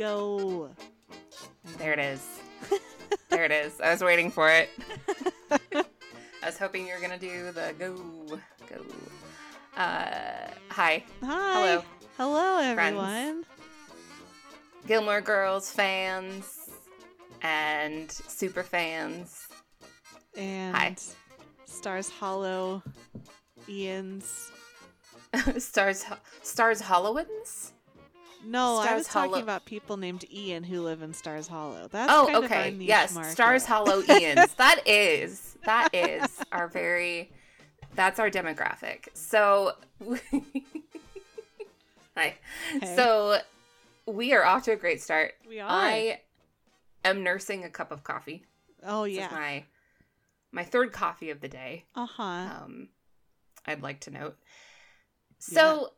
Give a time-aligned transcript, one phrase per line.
[0.00, 0.70] go.
[1.76, 2.26] There it is.
[3.28, 3.78] there it is.
[3.82, 4.70] I was waiting for it.
[5.52, 7.94] I was hoping you were gonna do the go
[8.66, 8.80] go.
[9.76, 11.52] Uh, hi, Hi.
[11.52, 11.82] Hello.
[12.16, 12.96] Hello, Friends.
[12.96, 13.44] everyone.
[14.86, 16.70] Gilmore Girls fans
[17.42, 19.48] and super fans.
[20.34, 20.96] And Hi.
[21.66, 22.82] Stars Hollow,
[23.68, 24.50] Ian's.
[25.58, 26.06] stars,
[26.42, 27.39] stars Hollowans.
[28.50, 31.88] No, I Stars was talking about people named Ian who live in Stars Hollow.
[31.90, 32.70] That's Oh, kind of okay.
[32.72, 33.32] niche Yes, market.
[33.32, 34.54] Stars Hollow Ians.
[34.56, 37.30] that is that is our very
[37.94, 39.08] that's our demographic.
[39.14, 39.74] So
[42.16, 42.34] Hi.
[42.80, 42.96] Hey.
[42.96, 43.38] So
[44.06, 45.34] we are off to a great start.
[45.48, 45.68] We are.
[45.70, 46.20] I
[47.04, 48.44] am nursing a cup of coffee.
[48.84, 49.28] oh This is yeah.
[49.30, 49.64] my
[50.52, 51.84] my third coffee of the day.
[51.94, 52.22] Uh huh.
[52.22, 52.88] Um
[53.66, 54.36] I'd like to note.
[55.38, 55.92] So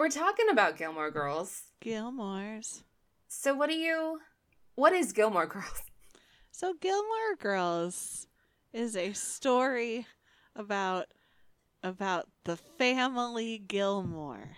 [0.00, 1.64] we're talking about Gilmore Girls.
[1.80, 2.84] Gilmore's.
[3.28, 4.18] So what do you
[4.74, 5.82] what is Gilmore Girls?
[6.52, 8.26] So Gilmore Girls
[8.72, 10.06] is a story
[10.56, 11.06] about
[11.82, 14.56] about the family Gilmore.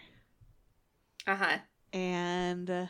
[1.26, 1.58] Uh-huh.
[1.92, 2.86] and uh,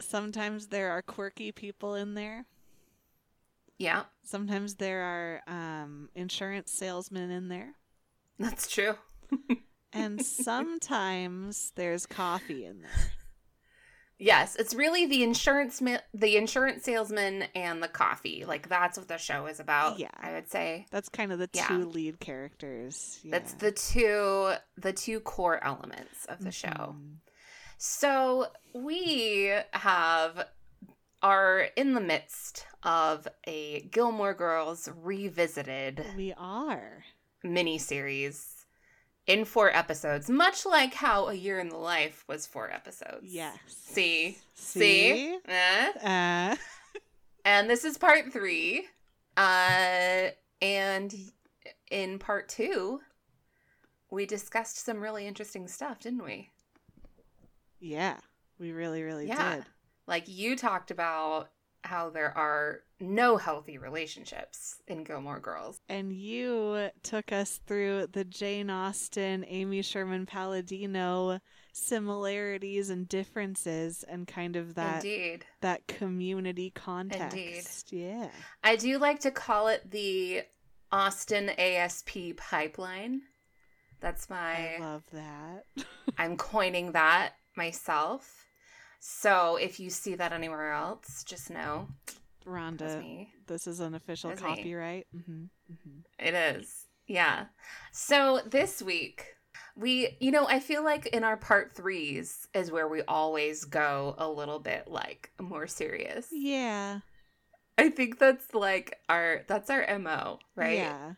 [0.00, 2.46] sometimes there are quirky people in there.
[3.78, 7.74] Yeah, Sometimes there are um, insurance salesmen in there,
[8.38, 8.94] that's true.
[9.92, 13.12] and sometimes there's coffee in there.
[14.18, 18.44] Yes, it's really the insurance ma- the insurance salesman and the coffee.
[18.46, 19.98] Like that's what the show is about.
[19.98, 20.10] Yeah.
[20.16, 21.66] I would say That's kind of the Yeah.
[21.66, 23.18] two lead characters.
[23.24, 26.68] that's the two the two core elements of the show.
[26.96, 27.16] Mhm.
[27.78, 30.46] So we have
[31.20, 37.04] are in the midst of a Gilmore Girls revisited We are.
[37.44, 38.51] miniseries
[39.26, 43.24] in four episodes, much like how A Year in the Life was four episodes.
[43.32, 43.56] Yes.
[43.68, 44.38] See?
[44.54, 45.38] See?
[45.46, 45.92] Eh?
[46.02, 46.56] Uh,
[47.44, 48.86] And this is part three.
[49.36, 50.28] Uh,
[50.60, 51.14] and
[51.90, 53.00] in part two,
[54.10, 56.50] we discussed some really interesting stuff, didn't we?
[57.80, 58.16] yeah,
[58.60, 59.56] we really, really Yeah.
[59.56, 59.64] did.
[60.06, 61.50] Like you talked about
[61.82, 65.80] how there are no healthy relationships in Gilmore Girls.
[65.88, 71.40] And you took us through the Jane Austen, Amy Sherman Palladino
[71.72, 75.44] similarities and differences and kind of that Indeed.
[75.62, 77.92] that community context.
[77.92, 78.28] Yeah.
[78.62, 80.42] I do like to call it the
[80.90, 83.22] Austen ASP pipeline.
[84.00, 85.64] That's my I love that.
[86.18, 88.46] I'm coining that myself.
[89.00, 91.88] So if you see that anywhere else, just know
[92.44, 95.06] Rhonda, this is an official That's copyright.
[95.12, 96.86] hmm hmm It is.
[97.06, 97.46] Yeah.
[97.92, 99.26] So this week,
[99.76, 104.14] we, you know, I feel like in our part threes is where we always go
[104.18, 106.28] a little bit like more serious.
[106.30, 107.00] Yeah.
[107.78, 110.76] I think that's like our, that's our MO, right?
[110.76, 111.14] Yeah.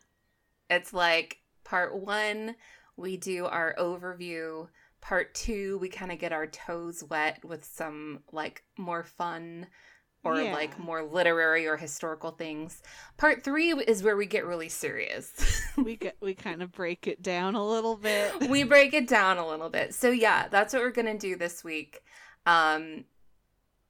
[0.69, 2.55] It's like part one,
[2.97, 4.67] we do our overview.
[5.01, 9.67] Part two, we kind of get our toes wet with some like more fun
[10.25, 10.53] or Yeah.
[10.53, 12.81] like more literary or historical things.
[13.17, 15.31] Part three is where we get really serious.
[15.77, 18.49] we get we kind of break it down a little bit.
[18.49, 19.93] we break it down a little bit.
[19.93, 22.01] So yeah, that's what we're gonna do this week.
[22.45, 23.05] Um,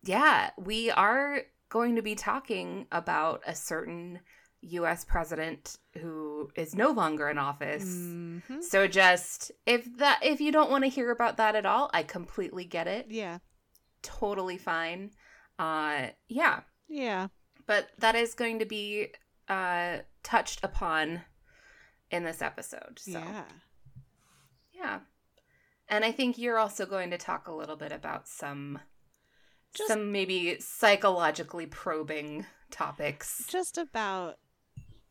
[0.04, 4.20] yeah, we are going to be talking about a certain
[4.62, 5.04] U.S.
[5.06, 7.86] president who is no longer in office.
[7.86, 8.64] Mhm.
[8.64, 12.04] So just if that if you don't want to hear about that at all, I
[12.04, 13.08] completely get it.
[13.10, 13.40] Yeah.
[14.02, 15.12] Totally fine.
[15.58, 17.28] Uh, yeah, Yeah.
[17.66, 19.14] but that is going to be
[19.48, 21.22] uh touched upon
[22.12, 22.98] in this episode.
[23.00, 23.44] So Yeah.
[24.74, 25.00] Yeah.
[25.88, 28.80] And I think you're also going to talk a little bit about some
[29.74, 33.46] Just- some maybe psychologically probing topics.
[33.48, 34.40] Just about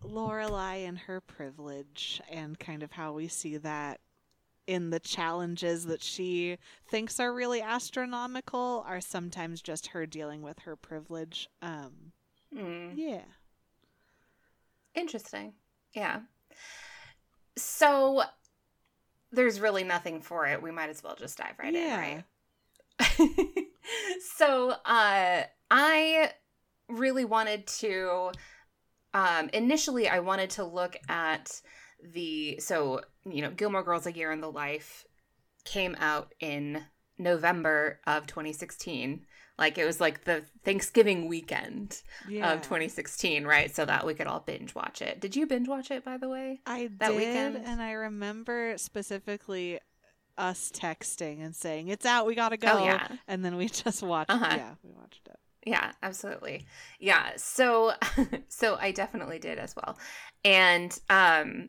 [0.02, 4.00] Lorelai and her privilege and kind of how we see that
[4.66, 6.58] in the challenges that she
[6.88, 11.48] thinks are really astronomical are sometimes just her dealing with her privilege.
[11.62, 12.12] Um
[12.52, 12.90] Hmm.
[12.96, 13.22] yeah.
[14.94, 15.54] Interesting.
[15.94, 16.20] Yeah.
[17.56, 18.22] So
[19.32, 20.62] there's really nothing for it.
[20.62, 22.04] We might as well just dive right Yeah.
[22.04, 22.24] in,
[23.00, 23.66] right?
[24.36, 26.30] so uh I
[26.88, 28.30] really wanted to
[29.12, 31.60] um initially I wanted to look at
[32.12, 35.04] the so you know Gilmore Girls a year in the life
[35.64, 36.82] came out in
[37.18, 39.24] November of 2016
[39.56, 42.52] like it was like the Thanksgiving weekend Yeah.
[42.52, 45.90] of 2016 right so that we could all binge watch it did you binge watch
[45.90, 47.56] it by the way I that did, weekend?
[47.64, 49.78] and I remember specifically
[50.36, 53.06] us texting and saying it's out, we gotta go, Oh, yeah.
[53.28, 54.30] and then we just watched.
[54.30, 54.54] Uh-huh.
[54.56, 55.38] Yeah, we watched it.
[55.64, 56.66] Yeah, absolutely.
[56.98, 57.30] Yeah.
[57.36, 57.92] So
[58.48, 59.96] so I definitely did as well.
[60.44, 61.68] And um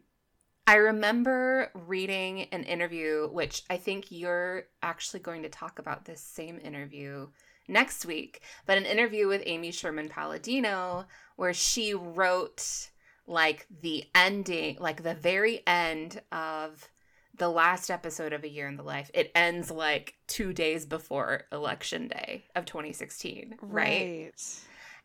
[0.67, 6.21] I remember reading an interview which I think you're actually going to talk about this
[6.21, 7.27] same interview
[7.67, 12.89] next week, but an interview with Amy Sherman Palladino where she wrote
[13.27, 16.89] like the ending, like the very end of
[17.37, 19.11] the last episode of A Year in the Life.
[19.13, 24.31] It ends like 2 days before election day of 2016, right?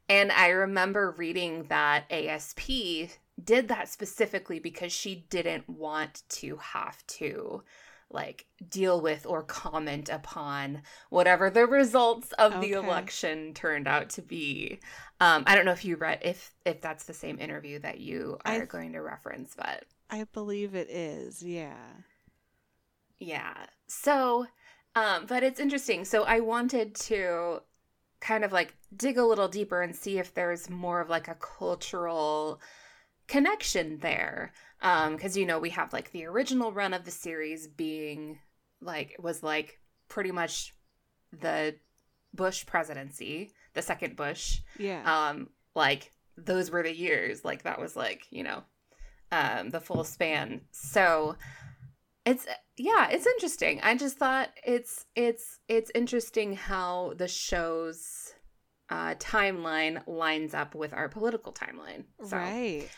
[0.09, 3.11] And I remember reading that ASP
[3.45, 7.63] did that specifically because she didn't want to have to
[8.13, 14.23] like deal with or comment upon whatever the results of the election turned out to
[14.23, 14.81] be.
[15.21, 18.39] Um, I don't know if you read if if that's the same interview that you
[18.45, 21.41] are I've- going to reference, but I believe it is.
[21.43, 21.77] Yeah.
[23.21, 23.55] Yeah.
[23.87, 24.47] So,
[24.97, 26.05] um, but it's interesting.
[26.05, 27.63] So I wanted to
[28.21, 31.37] kind of like dig a little deeper and see if there's more of like a
[31.37, 32.61] cultural
[33.31, 34.53] connection there.
[34.82, 38.38] Um, because you know, we have like the original run of the series being
[38.81, 39.79] like was like
[40.09, 40.73] pretty much
[41.32, 41.77] the
[42.35, 45.03] Bush presidency, the second Bush Yeah.
[45.31, 48.62] um like those were the years like that was like you know
[49.31, 51.37] um the full span so
[52.25, 58.33] it's yeah it's interesting i just thought it's it's it's interesting how the show's
[58.88, 62.88] uh timeline lines up with our political timeline so right.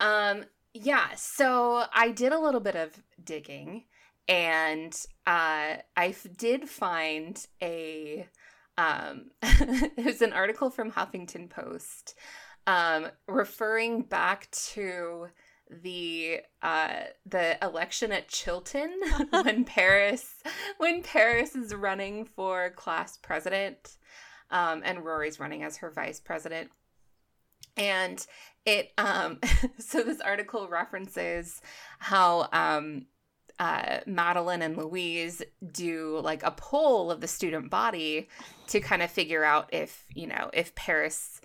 [0.00, 3.84] Um yeah so i did a little bit of digging
[4.28, 4.94] and
[5.26, 8.26] uh i f- did find a
[8.76, 12.14] um it was an article from huffington post
[12.66, 15.26] um referring back to
[15.82, 18.90] the uh the election at chilton
[19.30, 20.42] when paris
[20.78, 23.96] when paris is running for class president
[24.50, 26.70] um and rory's running as her vice president
[27.78, 28.26] and
[28.66, 29.38] it um
[29.78, 31.60] so this article references
[31.98, 33.06] how um
[33.60, 35.42] uh, Madeline and Louise
[35.72, 38.28] do like a poll of the student body
[38.68, 41.40] to kind of figure out if you know if Paris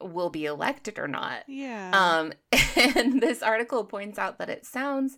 [0.00, 1.42] will be elected or not.
[1.48, 1.90] Yeah.
[1.92, 2.32] Um,
[2.76, 5.16] and this article points out that it sounds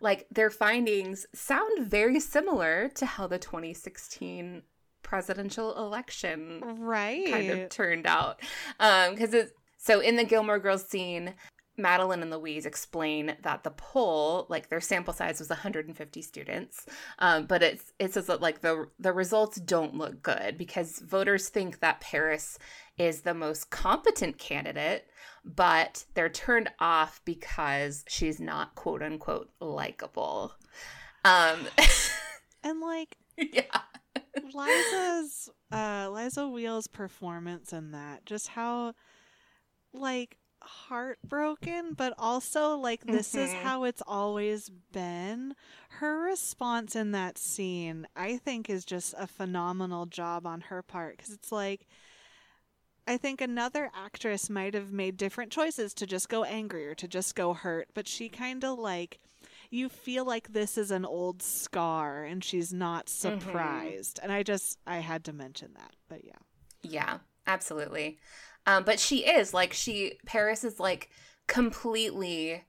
[0.00, 4.62] like their findings sound very similar to how the 2016
[5.02, 7.30] presidential election right.
[7.30, 8.40] kind of turned out.
[8.80, 9.52] Um, because it's
[9.86, 11.34] so in the Gilmore Girls scene,
[11.76, 16.86] Madeline and Louise explain that the poll, like their sample size was 150 students,
[17.20, 21.48] um, but it's it says that like the the results don't look good because voters
[21.50, 22.58] think that Paris
[22.98, 25.06] is the most competent candidate,
[25.44, 30.52] but they're turned off because she's not quote unquote likable.
[31.24, 31.60] Um,
[32.64, 33.82] and like yeah.
[34.52, 38.94] Liza's uh Liza Weil's performance in that, just how
[39.96, 43.62] like heartbroken, but also like this is Mhm.
[43.62, 45.54] how it's always been.
[45.90, 51.16] Her response in that scene, I think, is just a phenomenal job on her part
[51.16, 51.86] because it's like.
[53.08, 57.06] I think another actress might have made different choices to just go angry or to
[57.06, 59.20] just go hurt, but she kind of like
[59.70, 64.18] you feel like this is an old scar and she's not surprised.
[64.22, 65.94] And I just I had to mention that.
[66.08, 66.38] But yeah.
[66.82, 68.18] Yeah, absolutely.
[68.66, 71.08] Um, but she is like she Paris is like
[71.46, 72.64] completely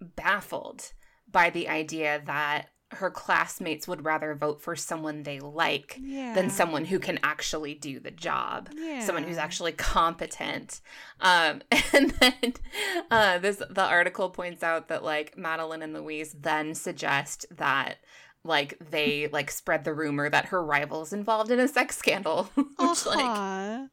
[0.00, 0.92] baffled
[1.30, 6.34] by the idea that her classmates would rather vote for someone they like Yeah.
[6.34, 9.00] than someone who can actually do the job yeah.
[9.00, 10.80] someone who's actually competent
[11.20, 11.62] um
[11.92, 12.52] and then
[13.10, 17.96] uh this the article points out that like madeline and louise then suggest that
[18.44, 22.44] like they like spread the rumor that her rival is involved in a sex scandal
[22.54, 23.86] which like Uh-huh.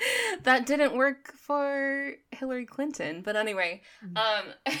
[0.42, 4.16] that didn't work for hillary clinton but anyway Mm.
[4.16, 4.74] um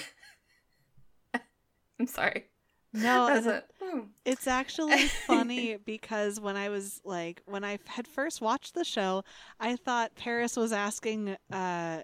[1.98, 2.46] i'm sorry
[2.92, 4.00] No, That's a- hmm.
[4.24, 9.22] it's actually funny because when I was like when I had first watched the show,
[9.60, 12.00] I thought Paris was asking uh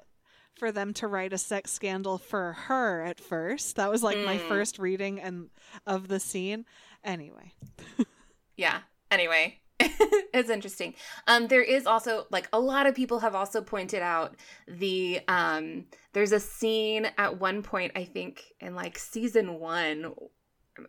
[0.54, 3.74] for them to write a sex scandal for her at first.
[3.76, 4.48] That was like my Mm.
[4.48, 5.50] first reading and
[5.86, 6.66] of the scene.
[7.02, 7.52] Anyway.
[8.56, 8.78] yeah
[9.10, 10.94] anyway it's interesting.
[11.26, 14.36] Um there is also like a lot of people have also pointed out
[14.68, 20.14] the um there's a scene at one point i think in like season one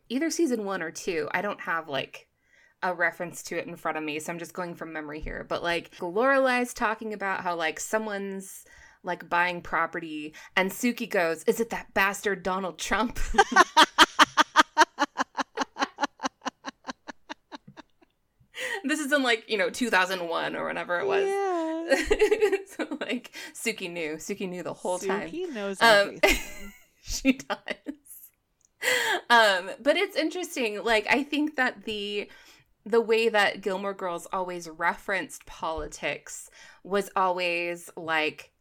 [0.08, 2.28] either season one or two i don't have like
[2.82, 5.46] a reference to it in front of me so i'm just going from memory here
[5.48, 8.64] but like lorelai's talking about how like someone's
[9.04, 13.20] like buying property and sookie goes is it that bastard donald trump
[19.00, 21.28] is in like you know 2001 or whenever it was.
[21.28, 21.58] Yeah.
[22.78, 24.16] so like Sookie knew.
[24.16, 25.30] Sookie knew the whole time.
[25.30, 26.18] Sookie knows Um,
[27.02, 27.58] she does.
[29.30, 30.84] Um, but it's interesting.
[30.84, 32.30] Like I think that the
[32.86, 36.50] the way that Gilmore Girls always referenced politics
[36.84, 38.52] was always like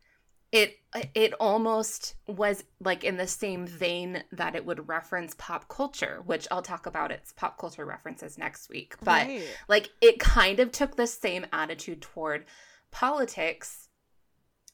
[0.56, 0.78] it
[1.14, 6.48] it almost was like in the same vein that it would reference pop culture, which
[6.50, 8.96] I'll talk about its pop culture references next week.
[9.02, 9.42] But right.
[9.68, 12.46] like it kind of took the same attitude toward
[12.90, 13.88] politics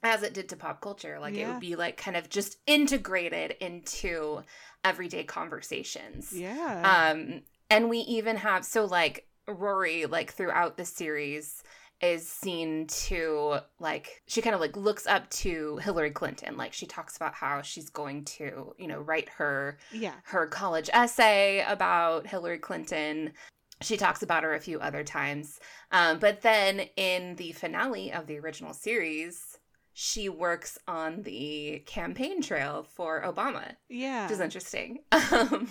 [0.04, 3.52] as it did to pop culture like it would be like kind of just integrated
[3.60, 4.42] into
[4.82, 7.12] everyday conversations yeah.
[7.12, 11.62] um and we even have so like rory like throughout the series
[12.02, 16.84] is seen to like she kind of like looks up to hillary clinton like she
[16.86, 20.14] talks about how she's going to you know write her yeah.
[20.24, 23.32] her college essay about Hillary Clinton.
[23.80, 25.58] She talks about her a few other times.
[25.90, 29.58] Um, but then in the finale of the original series,
[29.92, 34.24] she works on the campaign trail for Obama, Yeah.
[34.24, 35.00] which is interesting.
[35.32, 35.68] Um,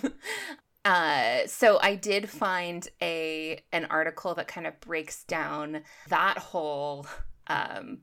[0.84, 7.06] uh, so I did find a an article that kind of breaks down that whole
[7.46, 7.98] um,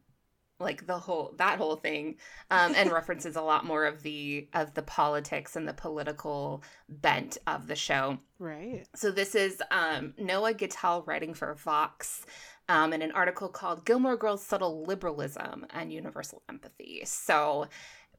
[0.60, 2.16] like the whole that whole thing
[2.52, 7.38] um, and references a lot more of the of the politics and the political bent
[7.48, 8.86] of the show Right.
[8.96, 12.26] so this is um, noah Gittell writing for vox
[12.68, 17.68] um, in an article called gilmore girls subtle liberalism and universal empathy so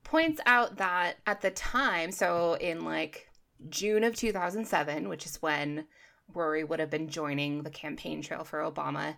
[0.02, 3.29] points out that at the time so in like
[3.68, 5.86] june of 2007 which is when
[6.32, 9.16] rory would have been joining the campaign trail for obama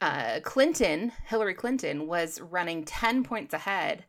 [0.00, 4.04] uh, Clinton, Hillary Clinton, was running 10 points ahead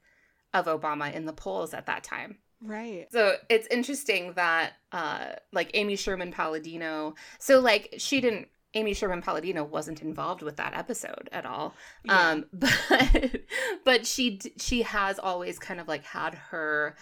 [0.54, 2.38] of Obama in the polls at that time.
[2.62, 3.08] Right.
[3.12, 9.22] So it's interesting that, uh, like, Amy Sherman Palladino, so, like, she didn't, Amy Sherman
[9.22, 11.74] Palladino wasn't involved with that episode at all.
[12.06, 12.30] Yeah.
[12.30, 13.42] Um, but,
[13.84, 16.96] but she, she has always kind of like had her,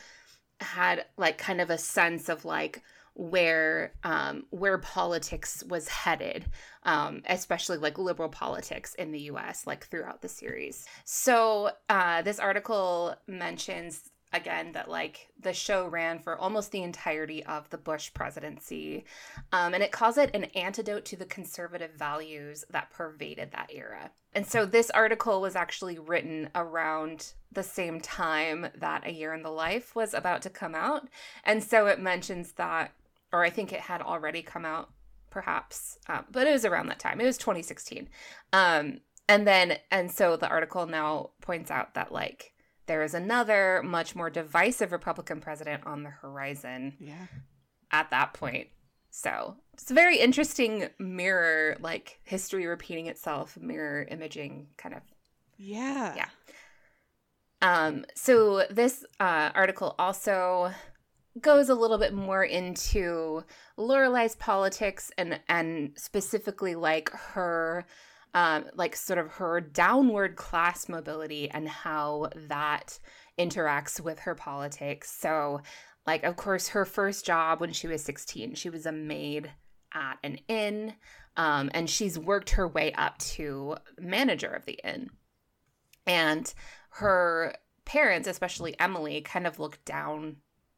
[0.62, 2.82] had like kind of a sense of like,
[3.16, 6.46] where um where politics was headed
[6.84, 10.86] um especially like liberal politics in the US like throughout the series.
[11.04, 17.44] So uh this article mentions again that like the show ran for almost the entirety
[17.46, 19.04] of the Bush presidency
[19.52, 24.12] um and it calls it an antidote to the conservative values that pervaded that era.
[24.36, 29.42] And so this article was actually written around the same time that A Year in
[29.42, 31.08] the Life was about to come out.
[31.44, 32.92] And so it mentions that
[33.32, 34.90] or I think it had already come out,
[35.30, 37.22] perhaps, um, but it was around that time.
[37.22, 38.10] It was 2016.
[38.54, 42.54] Um, and then, and so the article now points out that, like,
[42.90, 47.28] there is another much more divisive Republican president on the horizon Yeah.
[47.92, 48.68] at that point.
[49.12, 55.02] So it's a very interesting mirror, like history repeating itself, mirror imaging kind of
[55.58, 56.16] Yeah.
[56.16, 56.30] Yeah.
[57.62, 60.72] Um, so this uh, article also
[61.40, 63.44] goes a little bit more into
[63.78, 67.86] Lorelai's politics and and specifically like her
[68.34, 73.00] um like sort of her downward class mobility and how that
[73.38, 75.12] interacts with her politics.
[75.12, 75.62] So
[76.06, 79.52] like of course her first job when she was 16, she was a maid
[79.94, 80.94] at an inn
[81.38, 85.10] um and she's worked her way up to manager of the inn.
[86.06, 86.52] And
[86.92, 87.56] her
[87.86, 90.38] parents, especially Emily, kind of looked down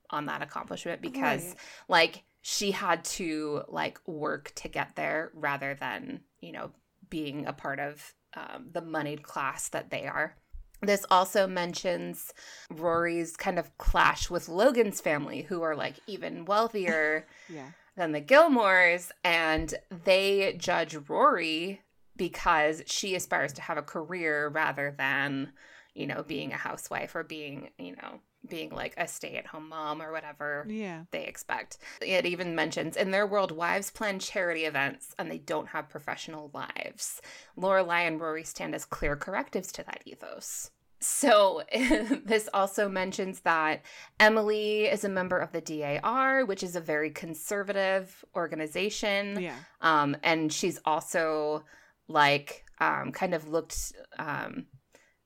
[0.09, 1.55] on that accomplishment because Right.
[1.87, 6.71] like she had to like work to get there rather than, you know,
[7.11, 10.35] being a part of um, the moneyed class that they are.
[10.81, 12.33] This also mentions
[12.71, 17.69] Rory's kind of clash with Logan's family, who are like even wealthier Yeah.
[17.95, 19.75] than the Gilmores, and
[20.05, 21.81] they judge Rory
[22.15, 25.53] because she aspires to have a career rather than,
[25.93, 29.69] you know, being a housewife or being, you know, being like a stay at home
[29.69, 31.03] mom or whatever Yeah.
[31.11, 31.77] they expect.
[32.01, 36.49] It even mentions in their world, wives plan charity events and they don't have professional
[36.53, 37.21] lives.
[37.57, 40.71] Lorelai and Rory stand as clear correctives to that ethos.
[41.03, 43.81] So, this also mentions that
[44.19, 49.39] Emily is a member of the DAR, which is a very conservative organization.
[49.41, 49.55] Yeah.
[49.81, 51.63] Um, and she's also
[52.07, 54.65] like um, kind of looked um,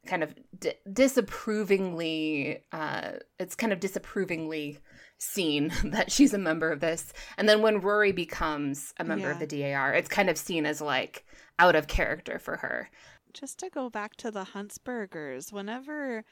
[0.05, 4.79] kind of di- disapprovingly uh, it's kind of disapprovingly
[5.17, 7.13] seen that she's a member of this.
[7.37, 10.81] And then when rory becomes a member of the dar it's kind of seen as
[10.81, 11.25] like
[11.59, 12.89] out of character for her.
[13.33, 16.23] Just to go back to the Huntzbergers, whenever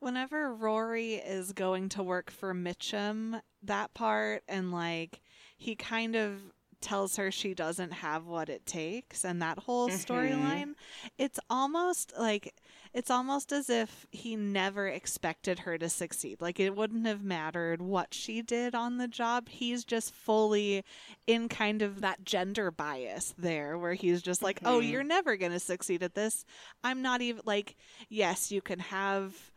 [0.00, 5.20] whenever Rory is going to work for Mitchum, that part and like
[5.56, 6.40] he kind of
[6.80, 10.04] tells her she doesn't have what it takes and that whole Mhm.
[10.06, 10.74] storyline
[11.18, 12.54] it's almost like
[12.94, 17.82] it's almost as if he never expected her to succeed like it wouldn't have mattered
[17.82, 20.84] what she did on the job he's just fully
[21.26, 24.90] in kind of that gender bias there where he's just like oh Mhm.
[24.90, 26.44] you're never going to succeed at this
[26.84, 27.76] i'm not even like
[28.08, 29.50] yes you can have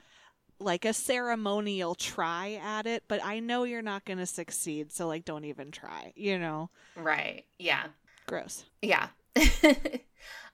[0.61, 5.07] like a ceremonial try at it but i know you're not going to succeed so
[5.07, 7.45] like don't even try you know Right.
[7.59, 7.85] Yeah.
[8.27, 9.07] gross Yeah.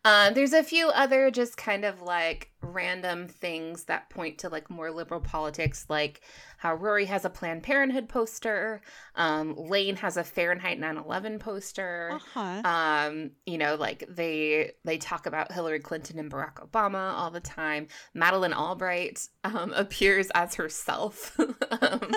[0.06, 4.70] um, there's a few other just kind of like random things that point to like
[4.70, 6.22] more liberal politics, like
[6.58, 8.82] how Rory has a Planned Parenthood poster,
[9.16, 12.12] um, Lane has a Fahrenheit 9/11 poster.
[12.14, 17.32] uh-huh Um, you know, like they they talk about Hillary Clinton and Barack Obama all
[17.32, 17.88] the time.
[18.14, 21.38] Madeleine Albright um, appears as herself.
[21.82, 22.12] um,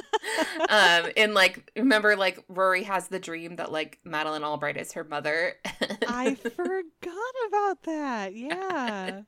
[0.69, 5.05] um, in like remember like Rory has the dream that like Madeleine Albright is her
[5.05, 5.55] mother.
[6.09, 9.23] i forgot about that yeah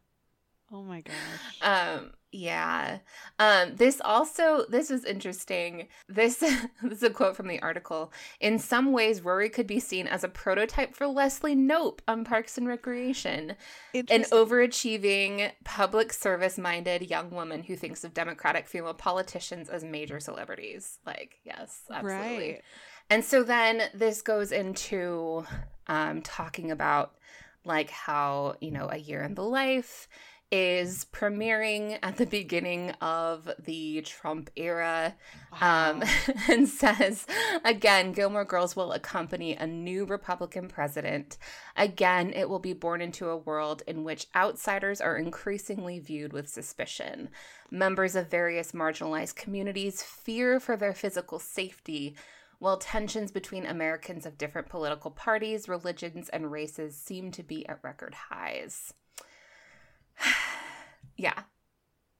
[0.72, 1.14] oh my gosh.
[1.60, 2.98] Um yeah.
[3.38, 5.88] Um this also this was interesting.
[6.08, 8.12] This this is a quote from the article.
[8.40, 12.56] In some ways rory could be seen as a prototype for leslie knope on parks
[12.56, 13.54] and recreation
[13.94, 20.20] an overachieving public service minded young woman who thinks of democratic female politicians as major
[20.20, 20.98] celebrities.
[21.04, 22.52] Like yes absolutely.
[22.52, 22.62] Right.
[23.10, 25.44] And so then this goes into
[25.86, 27.12] um, talking about
[27.64, 30.08] like how, you know, A Year in the Life
[30.52, 35.14] is premiering at the beginning of the Trump era
[35.62, 36.04] um,
[36.48, 37.26] and says,
[37.64, 41.38] again, Gilmore Girls will accompany a new Republican president.
[41.74, 46.50] Again, it will be born into a world in which outsiders are increasingly viewed with
[46.50, 47.30] suspicion.
[47.70, 52.14] Members of various marginalized communities fear for their physical safety,
[52.58, 57.82] while tensions between Americans of different political parties, religions, and races seem to be at
[57.82, 58.92] record highs.
[61.16, 61.42] yeah.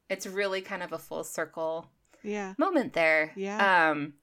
[0.08, 1.90] It's really kind of a full circle
[2.22, 3.32] yeah moment there.
[3.36, 3.90] Yeah.
[3.90, 4.14] Um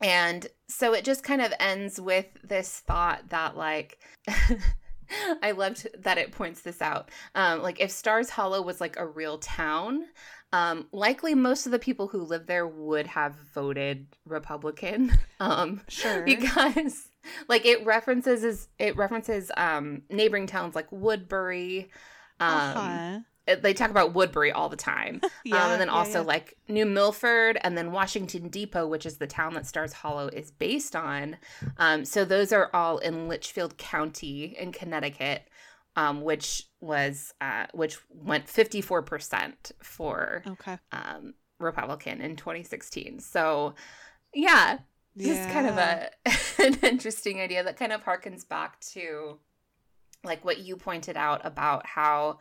[0.00, 3.98] and so it just kind of ends with this thought that like
[5.42, 7.10] I loved that it points this out.
[7.34, 10.04] Um like if Stars Hollow was like a real town,
[10.52, 15.12] um likely most of the people who live there would have voted Republican.
[15.40, 17.08] Um sure because
[17.48, 21.90] like it references is it references um neighboring towns like Woodbury.
[22.40, 23.56] Um uh-huh.
[23.60, 25.20] they talk about Woodbury all the time.
[25.44, 26.26] yeah um, and then yeah, also yeah.
[26.26, 30.50] like New Milford and then Washington Depot, which is the town that Stars Hollow is
[30.50, 31.36] based on.
[31.78, 35.48] Um, so those are all in Litchfield County in Connecticut,
[35.96, 43.20] um, which was uh, which went fifty four percent for okay um, Republican in 2016.
[43.20, 43.74] So
[44.32, 44.78] yeah,
[45.16, 46.10] just kind of a
[46.62, 49.38] an interesting idea that kind of harkens back to
[50.24, 52.38] like what you pointed out about how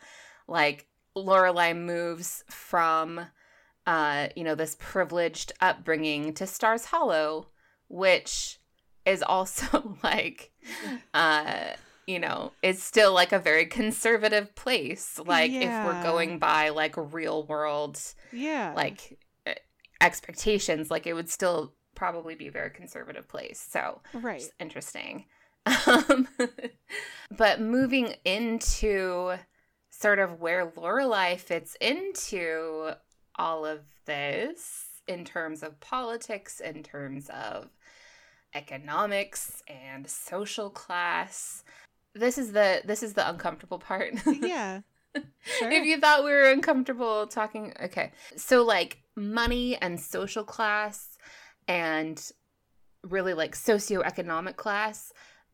[0.47, 3.21] like Lorelai moves from
[3.85, 7.47] uh you know this privileged upbringing to Stars Hollow
[7.87, 8.59] which
[9.05, 10.51] is also like
[11.13, 11.73] uh
[12.07, 15.19] you know is still like a very conservative place.
[15.25, 17.99] Like if we're going by like real world
[18.31, 18.73] yeah.
[18.75, 19.17] like
[20.01, 23.65] expectations like it would still probably be a very conservative place.
[23.71, 24.43] So right.
[24.59, 25.25] interesting
[25.65, 26.27] um,
[27.37, 29.35] but moving into
[29.89, 32.91] sort of where lorelai fits into
[33.35, 37.69] all of this in terms of politics in terms of
[38.53, 41.63] economics and social class
[42.13, 44.13] this is the this is the uncomfortable part.
[44.25, 44.81] Yeah
[45.59, 45.71] sure.
[45.71, 48.11] If you thought we were uncomfortable talking okay.
[48.35, 51.17] So like money and social class
[51.67, 52.21] and
[53.03, 55.13] really like socioeconomic class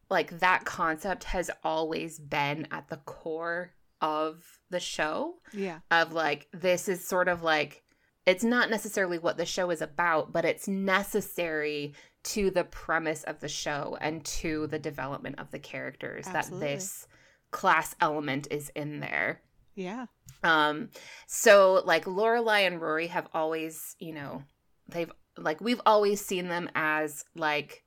[0.09, 5.35] like that concept has always been at the core of the show.
[5.53, 5.79] Yeah.
[5.91, 7.83] Of like this is sort of like
[8.25, 13.39] it's not necessarily what the show is about but it's necessary to the premise of
[13.39, 16.67] the show and to the development of the characters Absolutely.
[16.67, 17.07] that this
[17.51, 19.41] class element is in there.
[19.75, 20.07] Yeah.
[20.43, 20.89] Um,
[21.27, 24.43] so like Lorelai and Rory have always, you know,
[24.87, 27.83] they've like we've always seen them as like,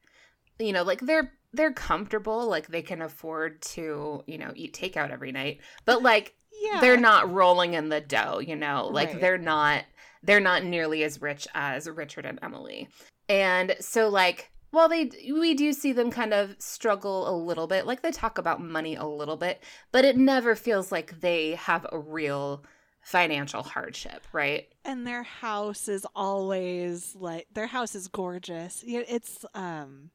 [0.58, 5.10] you know, like they're they're comfortable, like they can afford to, you know, eat takeout
[5.10, 9.20] every night, but like yeah they're not rolling in the dough, you know, like Right.
[9.20, 9.84] they're not
[10.22, 12.88] they're not nearly as rich as Richard and Emily,
[13.28, 14.48] and so like.
[14.70, 18.38] While they we do see them kind of struggle a little bit, like they talk
[18.38, 22.64] about money a little bit, but it never feels like they have a real
[23.02, 24.68] financial hardship, right?
[24.86, 30.08] and their house is always like their house is gorgeous Yeah, it's um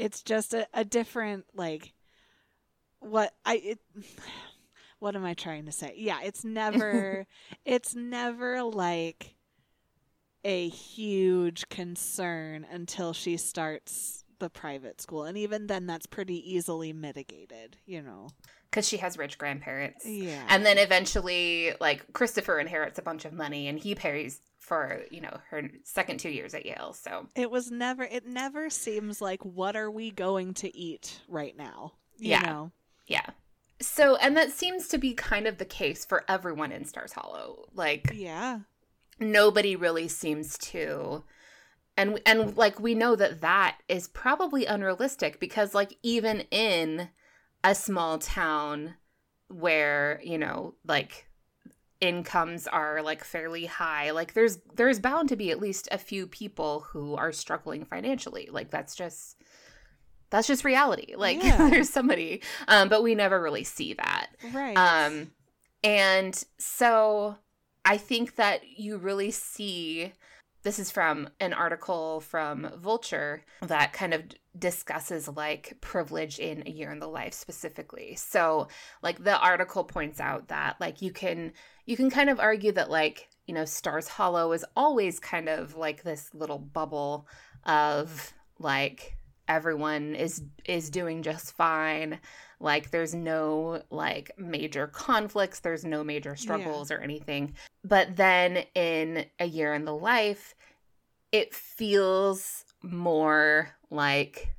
[0.00, 1.92] it's just a, a different like
[3.00, 3.78] what I it
[4.98, 5.94] what am I trying to say?
[5.96, 7.26] Yeah, it's never
[7.64, 9.36] it's never like
[10.42, 16.92] a huge concern until she starts the private school and even then that's pretty easily
[16.92, 18.28] mitigated, you know.
[18.72, 20.04] Cuz she has rich grandparents.
[20.06, 20.44] Yeah.
[20.48, 25.20] And then eventually like Christopher inherits a bunch of money and he pays for, you
[25.20, 26.92] know, her second 2 years at Yale.
[26.92, 31.56] So it was never it never seems like what are we going to eat right
[31.56, 31.92] now?
[32.16, 32.40] You Yeah.
[32.40, 32.72] know.
[33.06, 33.26] Yeah.
[33.82, 37.64] So, and that seems to be kind of the case for everyone in Stars Hollow.
[37.74, 38.60] Like Yeah.
[39.18, 41.24] nobody really seems to
[42.00, 47.08] and and like we know that that is probably unrealistic because like even in
[47.62, 48.94] a small town
[49.48, 51.26] where, you know, like
[52.00, 56.26] incomes are like fairly high, like there's there's bound to be at least a few
[56.26, 58.48] people who are struggling financially.
[58.50, 59.36] Like that's just
[60.30, 61.14] that's just reality.
[61.16, 61.56] Like Yeah.
[61.70, 64.28] there's somebody um but we never really see that.
[64.54, 64.76] Right.
[64.76, 65.32] Um,
[65.84, 67.36] and so
[67.84, 70.12] I think that you really see
[70.62, 74.22] this is from an article from Vulture that kind of
[74.58, 78.16] discusses like privilege in a year in the life specifically.
[78.16, 78.68] So
[79.02, 81.52] like the article points out that like you can
[81.86, 85.76] you can kind of argue that like, you know, Stars Hollow is always kind of
[85.76, 87.26] like this little bubble
[87.64, 89.16] of like
[89.48, 92.20] everyone is is doing just fine.
[92.60, 95.60] Like there's no like major conflicts.
[95.60, 100.54] There's no major struggles or anything but then in a year in the life
[101.32, 104.54] it feels more like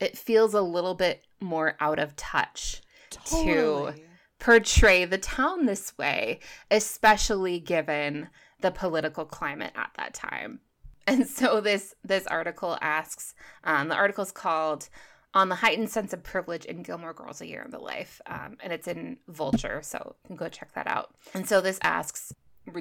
[0.00, 4.04] it feels a little bit more out of touch totally.
[4.38, 8.28] portray the town this way especially given
[8.60, 10.60] the political climate at that time
[11.06, 14.88] and so this this article asks um, the article's called
[15.34, 18.56] on the heightened sense of privilege in Gilmore Girls: A Year in the Life, um,
[18.60, 21.14] and it's in Vulture, so you can go check that out.
[21.34, 22.32] And so this asks,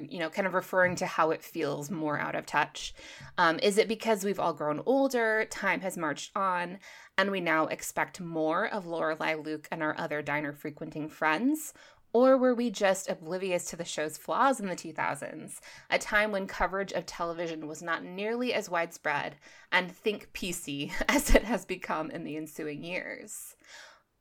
[0.10, 2.94] you know, kind of referring to how it feels more out of touch.
[3.38, 6.80] Um, is it because we've all grown older, time has marched on,
[7.18, 11.74] and we now expect more of Lorelai, Luke, and our other diner frequenting friends?
[12.14, 16.48] Or were we just oblivious to the show's flaws in the 2000s, a time when
[16.48, 19.36] coverage of television was not nearly as widespread
[19.72, 23.56] and think PC as it has become in the ensuing years?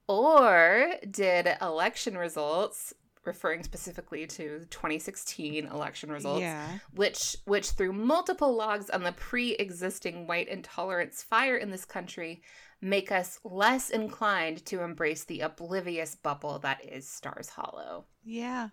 [0.08, 2.92] Or did election results,
[3.26, 6.78] referring specifically to the 2016 election results, Yeah.
[6.94, 12.42] which which threw multiple logs on the pre-existing white intolerance fire in this country
[12.80, 18.04] make us less inclined to embrace the oblivious bubble that is Stars Hollow.
[18.22, 18.68] Yeah.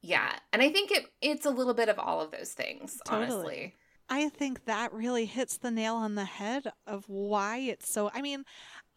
[0.00, 3.32] Yeah, and I think it it's a little bit of all of those things, Totally.
[3.32, 3.74] honestly.
[4.10, 8.10] I think that really hits the nail on the head of why it's so.
[8.14, 8.44] I mean,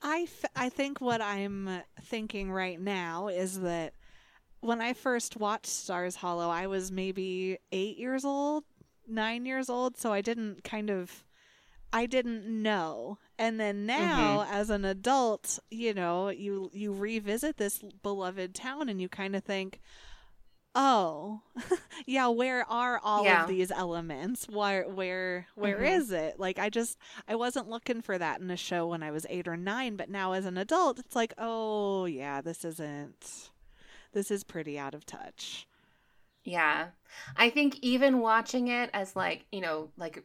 [0.01, 3.93] I, f- I think what I'm thinking right now is that
[4.61, 8.63] when I first watched Stars Hollow, I was maybe eight years old,
[9.07, 11.23] nine years old, so I didn't kind of.
[11.93, 13.17] I didn't know.
[13.37, 19.01] And then now as an adult, you know, you you revisit this beloved town and
[19.01, 19.81] you kind of think,
[20.73, 21.41] "Oh,
[22.05, 23.41] yeah, where are all Yeah.
[23.43, 24.47] of these elements?
[24.47, 25.97] Where where where Mhm.
[25.97, 26.39] is it?
[26.39, 26.97] Like I just
[27.27, 30.09] I wasn't looking for that in a show when I was 8 or 9, but
[30.09, 33.50] now as an adult, it's like, "Oh, yeah, this isn't
[34.13, 35.67] this is pretty out of touch."
[36.43, 36.87] Yeah.
[37.35, 40.23] I think even watching it as like, you know, like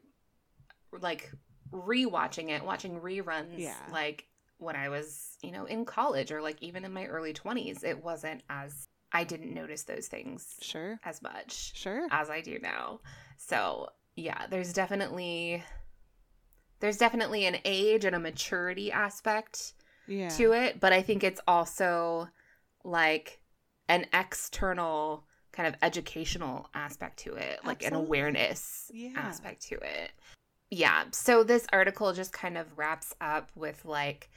[1.01, 1.31] like
[1.73, 3.77] rewatching it, watching reruns Yeah.
[3.91, 4.27] like
[4.59, 8.03] when I was, you know, in college or like even in my early 20s, it
[8.03, 10.99] wasn't as I didn't notice those things Sure.
[11.05, 12.09] as much Sure.
[12.11, 13.01] as I do now.
[13.37, 15.63] So, yeah, there's definitely
[16.81, 19.75] there's definitely an age and a maturity aspect
[20.07, 20.29] Yeah.
[20.37, 22.29] to it, but I think it's also
[22.85, 23.41] like
[23.89, 29.13] an external kind of educational aspect to it, like an awareness Yeah.
[29.17, 30.11] aspect to it.
[30.71, 31.05] Yeah.
[31.13, 34.29] So this article just kind of wraps up with like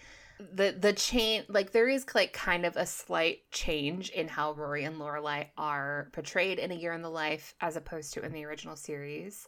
[0.55, 4.85] the the chain like there is like kind of a slight change in how Rory
[4.85, 8.45] and Lorelai are portrayed in a year in the life as opposed to in the
[8.45, 9.47] original series.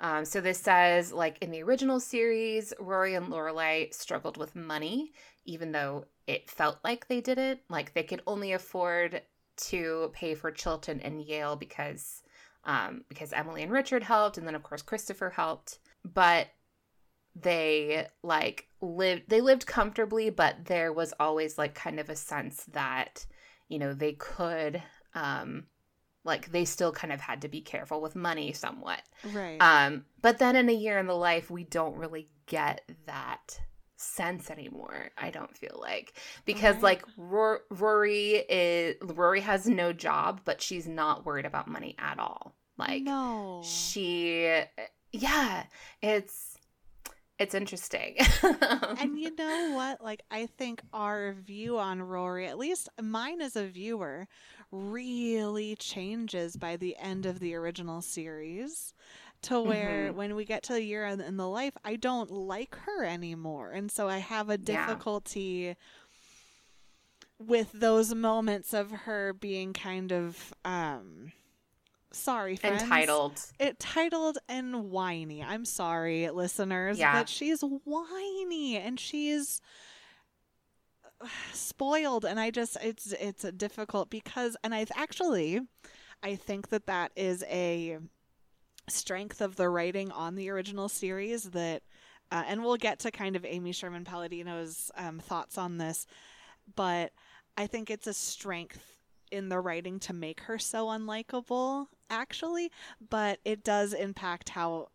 [0.00, 5.12] Um, so this says like in the original series, Rory and Lorelai struggled with money,
[5.44, 7.60] even though it felt like they didn't.
[7.68, 9.22] Like they could only afford
[9.62, 12.22] to pay for Chilton and Yale because
[12.64, 15.78] um, because Emily and Richard helped, and then of course Christopher helped.
[16.04, 16.48] But
[17.34, 22.64] they like lived they lived comfortably, but there was always like kind of a sense
[22.72, 23.26] that
[23.68, 24.82] you know they could
[25.14, 25.64] um,
[26.24, 29.02] like they still kind of had to be careful with money somewhat.
[29.32, 29.58] Right.
[29.58, 33.60] Um, but then in a year in the life, we don't really get that
[34.02, 36.82] sense anymore i don't feel like because Right.
[36.82, 42.18] like Ror- rory is rory has no job but she's not worried about money at
[42.18, 43.62] all like no.
[43.64, 44.62] she
[45.12, 45.64] yeah
[46.00, 46.56] it's
[47.38, 48.16] it's interesting
[49.00, 50.00] and you know what?
[50.00, 54.28] Like, I think our view on Rory, at least mine as a viewer,
[54.70, 58.94] really changes by the end of the original series
[59.42, 60.14] to where Mhm.
[60.14, 63.70] when we get to a year in, in the life, I don't like her anymore.
[63.70, 64.86] And so I have a Yeah.
[64.86, 65.76] difficulty
[67.38, 71.32] with those moments of her being kind of, um,
[72.12, 72.82] sorry, friends.
[72.82, 75.42] entitled it titled and whiny.
[75.42, 77.12] I'm sorry, listeners, Yeah.
[77.18, 79.60] but she's whiny and she's
[81.52, 85.60] spoiled and I just it's it's difficult because and I've actually
[86.22, 87.98] I think that that is a
[88.92, 91.82] strength of the writing on the original series that
[92.30, 96.06] uh, and we'll get to kind of Amy Sherman Palladino's um, thoughts on this,
[96.76, 97.12] but
[97.58, 98.80] I think it's a strength
[99.30, 102.70] in the writing to make her so unlikable, actually.
[103.10, 104.88] But it does impact how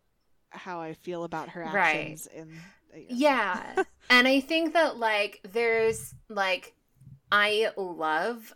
[0.50, 1.76] how I feel about her Right.
[1.76, 2.48] actions in.
[2.92, 3.84] uh, Yeah.
[4.10, 6.74] and I think that like there's like
[7.30, 8.52] I love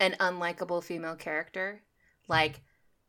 [0.00, 1.80] an unlikable female character.
[2.28, 2.60] Like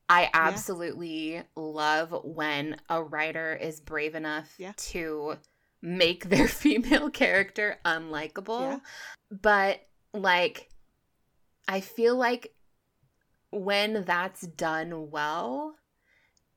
[0.09, 4.73] I absolutely love when a writer is brave enough Yeah.
[4.77, 5.37] to
[5.81, 8.61] make their female character unlikable.
[8.61, 8.79] Yeah.
[9.31, 9.81] But
[10.13, 10.69] like
[11.67, 12.53] I feel like
[13.51, 15.75] when that's done well,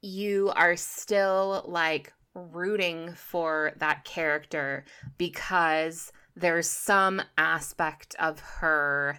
[0.02, 4.84] you are still like rooting for that character
[5.18, 9.18] because there's some aspect of her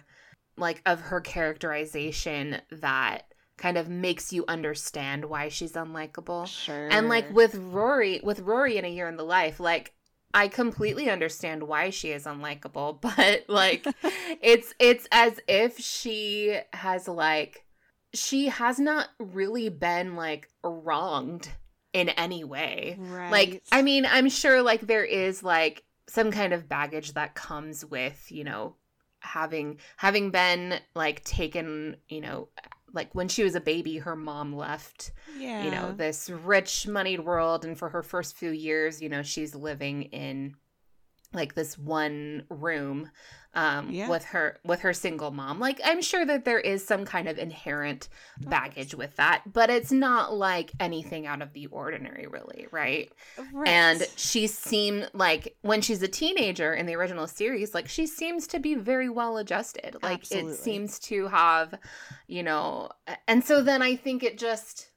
[0.56, 3.22] like of her characterization that
[3.58, 6.46] kind of makes you understand why she's unlikable.
[6.46, 6.88] Sure.
[6.90, 9.92] And like with Rory, with Rory in a year in the life, like
[10.32, 13.86] I completely understand why she is unlikable, but like
[14.40, 17.64] it's it's as if she has like
[18.14, 21.48] she has not really been like wronged
[21.92, 22.96] in any way.
[22.98, 23.30] right.
[23.30, 27.84] Like I mean, I'm sure like there is like some kind of baggage that comes
[27.84, 28.76] with, you know,
[29.20, 32.48] having having been like taken, you know,
[32.92, 35.64] like when she was a baby her mom left yeah.
[35.64, 39.54] you know this rich moneyed world and for her first few years you know she's
[39.54, 40.54] living in
[41.32, 43.10] like this one room
[43.54, 44.08] um Yeah.
[44.10, 47.38] with her with her single mom like i'm sure that there is some kind of
[47.38, 48.08] inherent
[48.40, 53.10] baggage with that but it's not like anything out of the ordinary really right
[53.52, 53.68] Right.
[53.68, 58.46] and she seemed like when she's a teenager in the original series like she seems
[58.48, 60.52] to be very well adjusted like Absolutely.
[60.52, 61.74] it seems to have
[62.26, 62.90] you know
[63.26, 64.88] and so then i think it just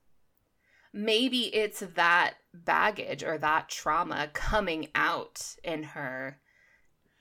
[0.94, 6.38] maybe it's that baggage or that trauma coming out in her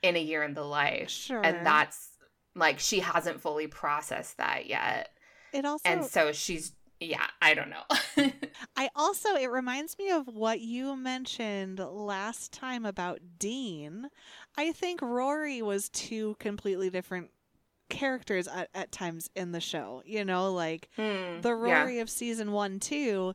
[0.03, 1.45] in a year in the life sure.
[1.45, 2.09] and that's
[2.55, 5.11] like she hasn't fully processed that yet
[5.53, 7.85] it also and so she's yeah i don't know
[8.77, 14.09] I also it reminds me of what you mentioned last time about Dean.
[14.57, 17.31] I think Rory was two completely different
[17.89, 20.03] characters at, at times in the show.
[20.05, 21.81] You know, like Hmm, the yeah.
[21.83, 23.35] Rory of season one, two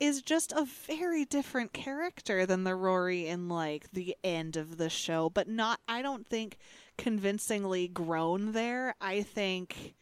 [0.00, 4.88] is just a very different character than the Rory in like the end of the
[4.88, 6.56] show, but not I don't think
[6.96, 8.94] convincingly grown there.
[9.00, 9.94] I think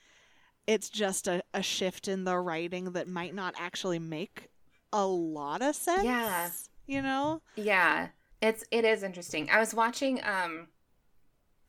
[0.66, 4.48] it's just a, a shift in the writing that might not actually make
[4.92, 6.04] a lot of sense.
[6.04, 6.50] Yeah.
[6.86, 7.42] You know?
[7.56, 8.08] Yeah,
[8.40, 9.50] it's it is interesting.
[9.50, 10.68] I was watching um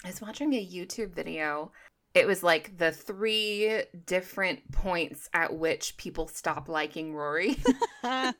[0.04, 1.72] I was watching a YouTube video.
[2.14, 7.58] It was like the three different points at which people stop liking Rory.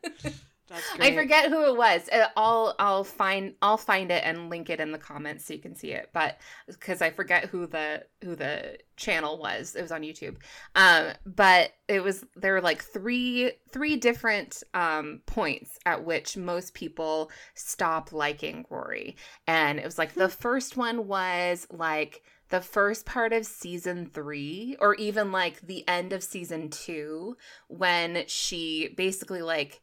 [0.70, 2.08] That's I forget who it was.
[2.08, 5.58] Uh, I'll I'll find I'll find it and link it in the comments so you
[5.58, 6.10] can see it.
[6.12, 10.36] But because I forget who the who the channel was, it was on YouTube.
[10.76, 16.72] Um, but it was there were like three three different um points at which most
[16.72, 19.16] people stop liking Rory,
[19.48, 24.76] and it was like the first one was like the first part of season three,
[24.80, 27.36] or even like the end of season two,
[27.68, 29.80] when she basically like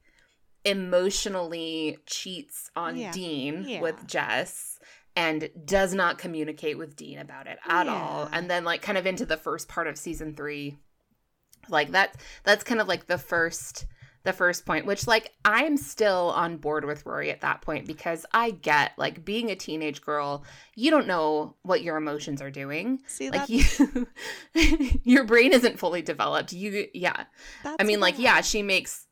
[0.66, 3.12] emotionally cheats on Yeah.
[3.12, 3.82] Dean Yeah.
[3.82, 4.80] with Jess
[5.16, 8.30] and does not communicate with Dean about it at all.
[8.32, 10.78] And then like kind of into the first part of season 3
[11.70, 13.86] like that that's kind of like the first
[14.28, 18.26] the first point which like I'm still on board with Rory at that point because
[18.34, 20.44] I get like being a teenage girl
[20.76, 23.64] you don't know what your emotions are doing See like you
[25.04, 27.24] your brain isn't fully developed you yeah
[27.80, 29.06] I mean, like, yeah, she makes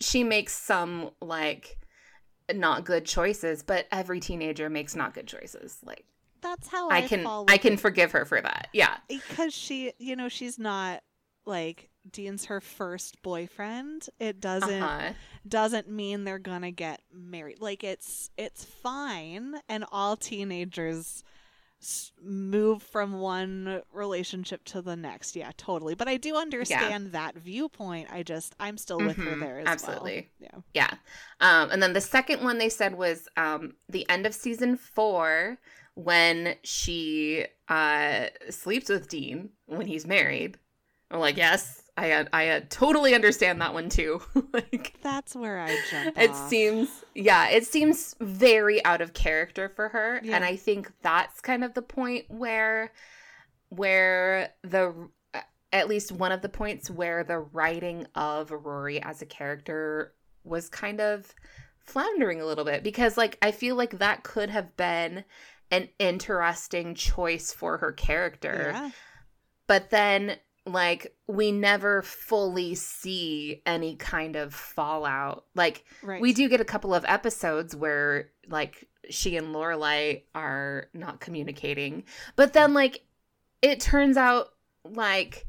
[0.00, 1.78] she makes some like
[2.52, 5.78] not good choices, but every teenager makes not good choices.
[5.84, 6.04] Like
[6.40, 7.80] That's how I, I can I can it.
[7.80, 8.68] forgive her for that.
[8.72, 8.96] Yeah.
[9.08, 11.02] because she you know she's not
[11.44, 14.08] like Dean's her first boyfriend.
[14.18, 15.12] It doesn't Uh-huh.
[15.46, 17.60] doesn't mean they're gonna get married.
[17.60, 21.22] Like it's it's fine, and all teenagers
[22.22, 25.34] move from one relationship to the next.
[25.34, 25.94] Yeah, totally.
[25.94, 28.08] But I do understand that viewpoint.
[28.12, 30.30] I just I'm still with her Mhm, there as absolutely.
[30.40, 30.64] well.
[30.74, 30.90] Yeah.
[31.40, 35.58] Um, and then the second one they said was um, the end of season four
[35.94, 40.58] when she uh, sleeps with Dean when he's married.
[41.10, 44.22] I'm like, yes, I I uh, totally understand that one too.
[44.52, 46.18] like, that's where I jump.
[46.18, 46.48] it off.
[46.48, 50.36] seems, yeah, it seems very out of character for her, Yeah.
[50.36, 52.92] and I think that's kind of the point where,
[53.68, 54.94] where the
[55.72, 60.68] at least one of the points where the writing of Rory as a character was
[60.68, 61.32] kind of
[61.78, 65.24] floundering a little bit because like I feel like that could have been
[65.70, 68.90] an interesting choice for her character Yeah,
[69.68, 70.36] but then
[70.72, 76.20] like we never fully see any kind of fallout like right.
[76.20, 82.04] we do get a couple of episodes where like she and Lorelai are not communicating,
[82.36, 83.04] but then like
[83.62, 84.48] it turns out
[84.84, 85.46] like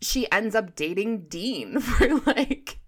[0.00, 2.78] she ends up dating Dean for like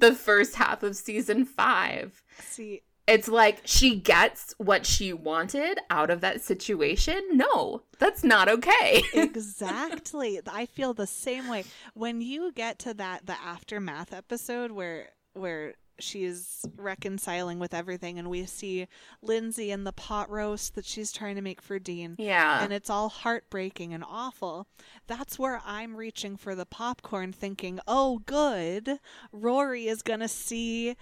[0.00, 2.22] the first half of season 5.
[2.40, 2.82] see.
[3.06, 7.20] It's like she gets what she wanted out of that situation.
[7.32, 9.02] No, that's not okay.
[9.14, 11.64] exactly i feel the same way
[11.94, 18.28] when you get to that the aftermath episode where where she's reconciling with everything and
[18.28, 18.86] we see
[19.22, 22.62] lindsay in the pot roast that she's trying to make for dean yeah.
[22.62, 24.66] and it's all heartbreaking and awful
[25.06, 28.98] that's where i'm reaching for the popcorn thinking oh good
[29.32, 30.96] rory is gonna see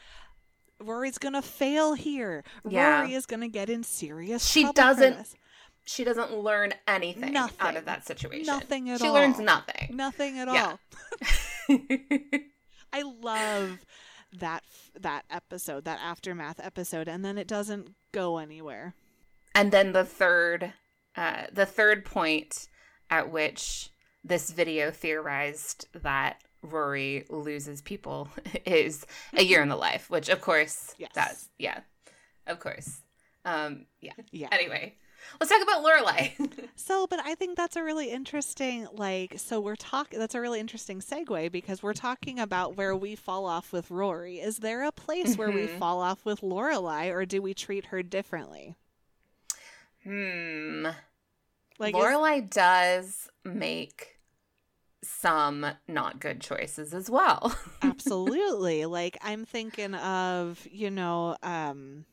[0.80, 2.42] Rory's gonna fail here.
[2.68, 3.00] Yeah.
[3.00, 5.34] Rory is gonna get in serious She doesn't
[5.86, 8.46] she doesn't learn anything out of that situation.
[8.46, 9.14] Nothing at she all.
[9.14, 9.90] learns nothing.
[9.94, 10.76] Nothing at Yeah.
[11.68, 11.78] all.
[12.92, 13.84] I love
[14.38, 14.62] that
[14.98, 18.94] that episode, that aftermath episode, and then it doesn't go anywhere.
[19.54, 20.72] and then the third
[21.16, 22.68] uh, the third point
[23.10, 23.90] at which
[24.24, 28.28] this video theorized that Rory loses people
[28.66, 31.10] is a year in the life, which of course Yes.
[31.14, 31.80] that's yeah.
[32.46, 33.00] Of course.
[33.44, 34.12] Um yeah.
[34.32, 34.48] Yeah.
[34.52, 34.94] Anyway,
[35.40, 36.32] let's talk about Lorelai.
[36.76, 40.58] So, but I think that's a really interesting, like, so we're talking, that's a really
[40.60, 44.40] interesting segue because we're talking about where we fall off with Rory.
[44.40, 45.78] Is there a place where we Mhm.
[45.78, 48.74] fall off with Lorelai or do we treat her differently?
[50.02, 50.88] hmm.
[51.78, 54.13] Like, Lorelai does make
[55.06, 57.56] some not good choices as well.
[57.82, 58.86] absolutely.
[58.86, 62.04] like, I'm thinking of, you know, um,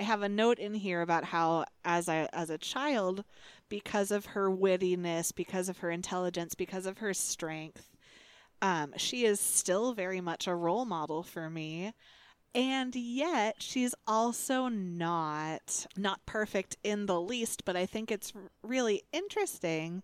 [0.00, 3.24] I have a note in here about how as I as a child
[3.68, 7.90] because of her wittiness, because of her intelligence, because of her strength,
[8.62, 11.92] um, she is still very much a role model for me.
[12.54, 19.02] And yet she's also not not perfect in the least, but I think it's really
[19.12, 20.02] interesting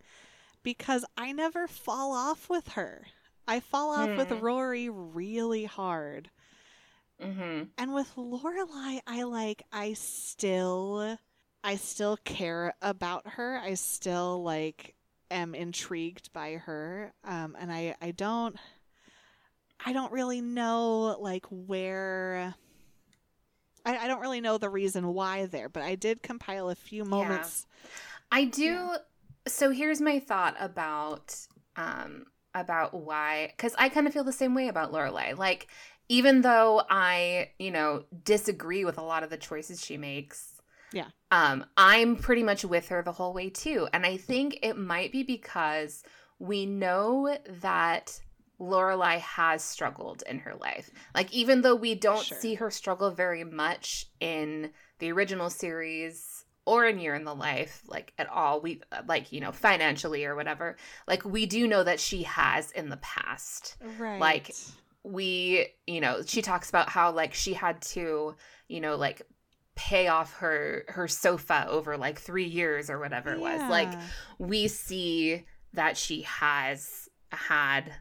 [0.67, 3.07] because I never fall off with her.
[3.47, 4.41] I fall off with Hmm.
[4.41, 6.29] Rory really hard.
[7.21, 11.19] hmm And with Lorelai, I like I still
[11.63, 13.59] I still care about her.
[13.63, 14.95] I still like
[15.31, 17.13] am intrigued by her.
[17.25, 18.57] Um and I I don't
[19.85, 22.55] I don't really know like where
[23.85, 27.05] I, I don't really know the reason why there, but I did compile a few
[27.05, 27.67] moments.
[28.33, 28.65] I do.
[28.65, 28.89] Yeah.
[29.47, 31.37] So here's my thought about
[31.77, 35.37] um about why because I kind of feel the same way about Lorelai.
[35.37, 35.69] Like
[36.09, 40.55] even though I you know disagree with a lot of the choices she makes,
[40.93, 41.09] Yeah.
[41.31, 45.13] um, I'm pretty much with her the whole way too, and I think it might
[45.13, 46.03] be because
[46.39, 48.21] we know that
[48.61, 50.91] Lorelai has struggled in her life.
[51.15, 52.39] Like even though we don't Sure.
[52.39, 56.36] see her struggle very much in the original series
[56.67, 60.25] or in Year in the Life, like at all, we uh, like you know financially
[60.27, 60.77] or whatever.
[61.09, 63.77] Like we do know that she has in the past.
[63.99, 64.21] Right.
[64.21, 64.55] Like,
[65.03, 68.35] We, you know, she talks about how like she had to,
[68.69, 69.23] you know, like
[69.77, 73.61] pay off her her sofa over like three years or whatever it was.
[73.71, 73.93] Like
[74.39, 75.45] we see
[75.75, 77.93] that she has had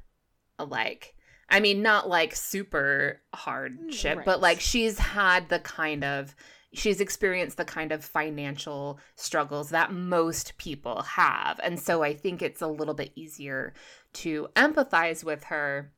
[0.57, 1.13] a like
[1.49, 4.25] I mean not like super hardship, Right.
[4.25, 6.33] but like she's had the kind of
[6.75, 11.59] she's experienced the kind of financial struggles that most people have.
[11.63, 13.73] And so I think it's a little bit easier
[14.13, 15.91] to empathize with her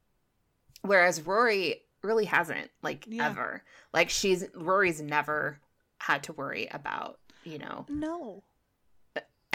[0.83, 3.27] whereas Rory really hasn't like Yeah.
[3.29, 3.63] ever.
[3.93, 5.59] Like she's Rory's never
[5.97, 8.43] had to worry about, you know, No.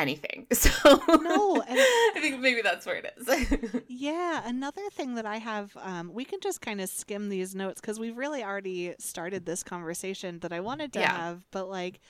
[0.02, 0.46] Anything.
[0.54, 3.80] So No, I think maybe that's where it is.
[3.88, 7.80] Yeah, another thing that I have, um, we can just kind of skim these notes
[7.80, 11.12] because we've really already started this conversation that I wanted to Yeah.
[11.12, 11.42] have.
[11.50, 12.00] But like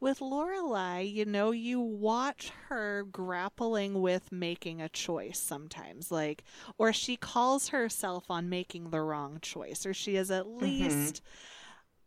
[0.00, 6.44] with Lorelai, you know, you watch her grappling with making a choice sometimes, like,
[6.78, 11.20] or she calls herself on making the wrong choice, or she is at least.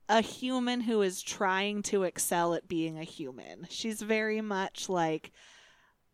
[0.09, 3.67] A human who is trying to excel at being a human.
[3.69, 5.31] She's very much like,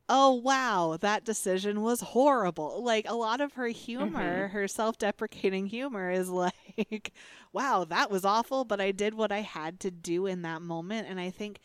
[0.10, 6.10] oh wow that decision was horrible like a lot of her humor her self-deprecating humor
[6.10, 7.14] is like
[7.54, 11.08] wow that was awful but i did what i had to do in that moment
[11.08, 11.60] and i think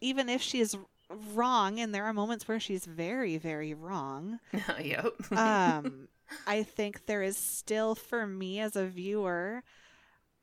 [0.00, 0.76] even if she's
[1.32, 4.38] wrong and there are moments where she's very very wrong
[4.80, 5.14] yep.
[5.32, 6.06] um
[6.46, 9.62] i think there is still for me as a viewer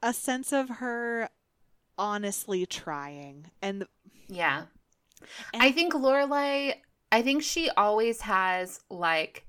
[0.02, 1.30] a sense of her
[1.98, 3.86] honestly trying and
[4.28, 4.64] yeah.
[5.54, 6.76] And- I think Lorelai
[7.12, 9.46] I think she always has like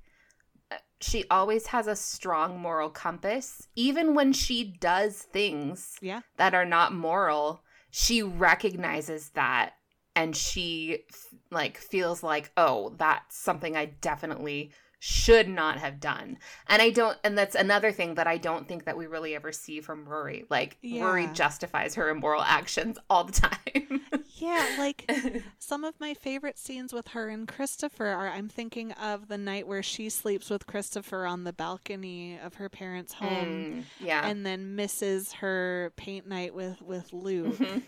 [1.00, 6.64] she always has a strong moral compass even when she does things yeah that are
[6.64, 9.74] not moral she recognizes that
[10.14, 11.04] and she
[11.50, 14.72] like feels like oh that's something i definitely
[15.08, 16.36] should not have done.
[16.66, 19.52] And i don't and that's another thing that i don't think that we really ever
[19.52, 20.44] see from rory.
[20.50, 24.00] Like rory justifies her immoral actions all the time.
[24.38, 25.10] Yeah like
[25.58, 29.66] Some of my favorite scenes with her and Christopher are I'm thinking of the night
[29.66, 34.26] where she sleeps with Christopher on the balcony of her parents' home Mm, yeah.
[34.28, 37.56] and then misses her paint night with with Luke.
[37.56, 37.82] Mhm.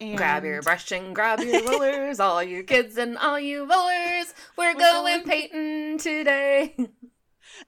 [0.00, 4.32] And grab your brush and grab your rollers all you kids and all you rollers.
[4.56, 6.76] We're, We're going going- painting today.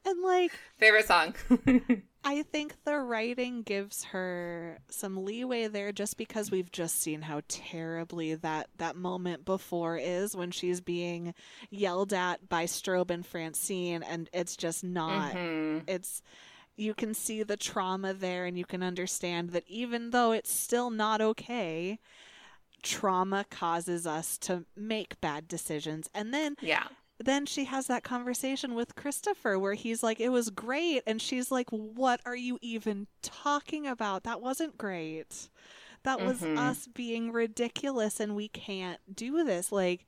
[0.04, 1.34] And like favorite song.
[2.24, 7.40] I think the writing gives her some leeway there just because we've just seen how
[7.48, 11.34] terribly that that moment before is when she's being
[11.70, 15.82] yelled at by Straub and Francine and it's just not Mhm.
[15.88, 16.22] it's
[16.80, 20.90] you can see the trauma there and you can understand that even though it's still
[20.90, 21.98] not okay
[22.82, 26.08] trauma causes us to make bad decisions.
[26.14, 26.88] And then yeah.
[27.22, 31.02] then she has that conversation with Christopher where he's like it was great.
[31.06, 34.24] And she's like what are you even talking about?
[34.24, 35.50] That wasn't great.
[36.04, 36.56] That was Mhm.
[36.56, 39.70] us being ridiculous and we can't do this.
[39.72, 40.06] Like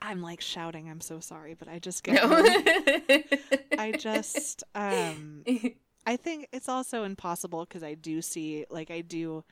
[0.00, 2.42] I'm like shouting I'm so sorry but I just get no.
[3.78, 5.46] I just um
[6.06, 9.44] I think it's also impossible because I do see, like, I do,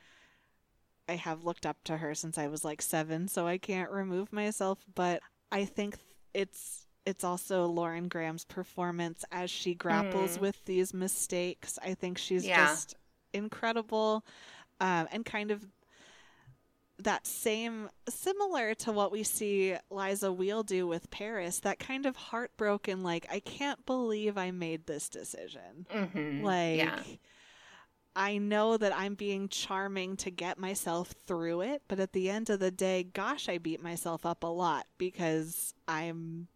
[1.07, 4.31] I have looked up to her since I was like seven, so I can't remove
[4.31, 4.79] myself.
[4.95, 5.97] But I think
[6.33, 10.41] it's it's also Lauren Graham's performance as she grapples Mm.
[10.41, 11.77] with these mistakes.
[11.83, 12.65] I think she's Yeah.
[12.65, 12.95] just
[13.33, 14.25] incredible,
[14.79, 15.67] um, and kind of
[17.03, 21.59] that same similar to what we see Liza Weil do with Paris.
[21.59, 25.87] That kind of heartbroken, like I can't believe I made this decision.
[25.93, 26.41] Mhm.
[26.43, 27.03] Like, yeah
[28.15, 32.49] I know that I'm being charming to get myself through it, but at the end
[32.49, 36.47] of the day, gosh, I beat myself up a lot because I'm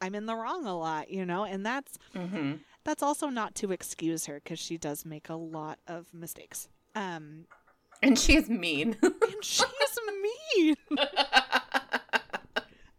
[0.00, 1.44] I'm in the wrong a lot, you know?
[1.44, 5.78] And that's hmm that's also not to excuse her cuz she does make a lot
[5.86, 6.68] of mistakes.
[6.94, 7.46] Um
[8.02, 9.66] and she's mean and she's
[10.22, 10.76] mean.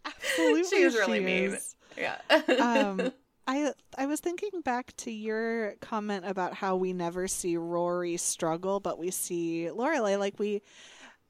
[0.05, 0.63] Absolutely.
[0.65, 1.43] She is really she mean.
[1.53, 1.75] is.
[1.97, 2.17] yeah
[2.59, 3.11] um
[3.47, 8.79] I I was thinking back to your comment about how we never see Rory struggle,
[8.79, 10.61] but we see Lorelai like we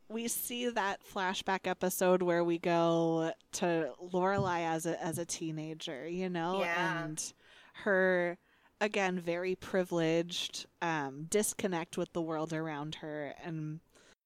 [0.09, 6.07] we see that flashback episode where we go to Lorelai as a as a teenager,
[6.09, 7.03] you know, Yeah.
[7.05, 7.33] and
[7.85, 8.37] her
[8.81, 13.79] again very privileged, um, disconnect with the world around her, and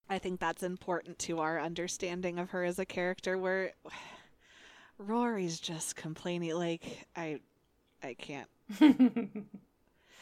[0.09, 3.37] I think that's important to our understanding of her as a character.
[3.37, 3.73] Where
[4.97, 7.39] Rory's just complaining, like I,
[8.03, 8.49] I can't.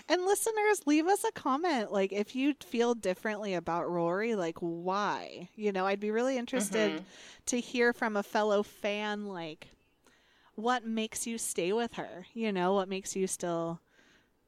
[0.09, 1.91] And listeners, leave us a comment.
[1.91, 5.49] Like, if you feel differently about Rory, like, why?
[5.55, 7.03] You know, I'd be really interested Mhm.
[7.45, 9.69] to hear from a fellow fan, like,
[10.55, 12.25] what makes you stay with her?
[12.33, 13.79] You know, what makes you still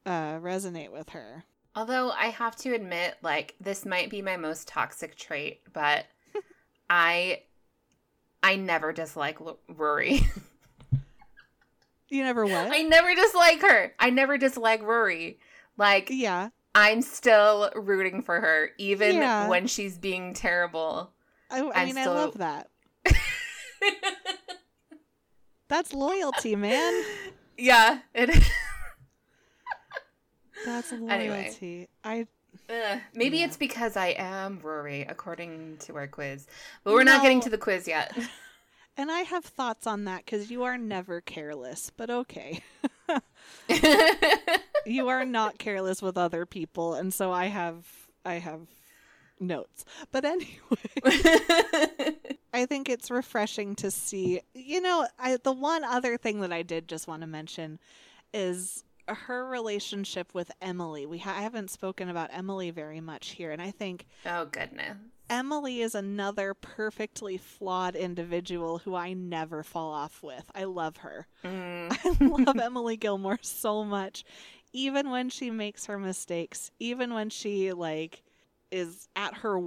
[0.06, 1.44] uh, resonate with her?
[1.76, 6.06] Although I have to admit, like this might be my most toxic trait, but
[6.90, 7.42] I
[8.44, 10.22] I never dislike L- Rory.
[12.10, 12.72] You never what?
[12.72, 13.94] I never dislike her.
[14.00, 15.40] I never dislike Rory.
[15.78, 16.50] Like yeah.
[16.76, 19.48] I'm still rooting for her, even Yeah.
[19.48, 21.12] when she's being terrible.
[21.52, 22.70] I, I mean, still- I love that.
[25.68, 27.04] That's loyalty, man.
[27.58, 28.44] yeah, it.
[30.66, 31.08] That's loyalty.
[31.10, 31.88] Anyway.
[32.04, 32.28] I
[32.70, 33.46] Ugh, maybe Yeah.
[33.46, 36.46] it's because I am Rory, according to our quiz.
[36.84, 38.16] But we're not getting to the quiz yet.
[38.98, 41.92] and I have thoughts on that because you are never careless.
[41.96, 42.62] But okay,
[44.86, 47.86] you are not careless with other people, and so I have
[48.24, 48.62] I have
[49.40, 49.84] notes.
[50.12, 50.52] But anyway.
[52.56, 54.42] I think it's refreshing to see.
[54.54, 57.80] You know, I, the one other thing that I did just want to mention
[58.32, 61.06] is her relationship with Emily.
[61.06, 64.98] We ha- I haven't spoken about Emily very much here, and I think oh, goodness.
[65.30, 70.50] Emily is another perfectly flawed individual who I never fall off with.
[70.54, 71.28] I love her.
[71.44, 71.92] Mm.
[72.22, 74.24] I love Emily Gilmore so much.
[74.74, 78.24] Even when she makes her mistakes, even when she like
[78.72, 79.60] is at her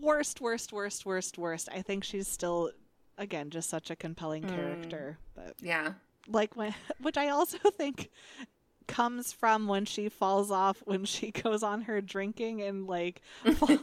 [0.00, 2.70] worst, worst, worst, worst, worst, I think she's still
[3.18, 4.48] again just such a compelling Mm.
[4.54, 5.18] character.
[5.34, 5.94] But Yeah.
[6.28, 8.10] like when which I also think
[8.86, 13.20] comes from when she falls off when she goes on her drinking and like
[13.56, 13.78] fall-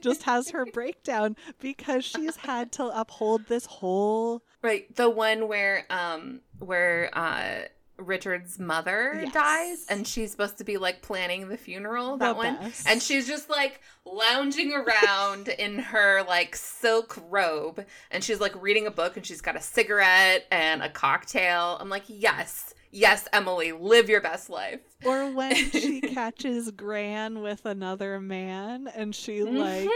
[0.00, 4.94] just has her breakdown because she's had to uphold this whole right.
[4.96, 7.62] The one where um where uh
[7.96, 9.32] Richard's mother Yes.
[9.34, 12.12] dies and she's supposed to be like planning the funeral.
[12.16, 12.56] the That one.
[12.56, 12.88] best.
[12.88, 18.86] And she's just like lounging around in her like silk robe and she's like reading
[18.86, 21.76] a book and she's got a cigarette and a cocktail.
[21.80, 24.80] I'm like, yes, yes, Emily, live your best life.
[25.04, 29.88] Or when she catches Gran with another man and she like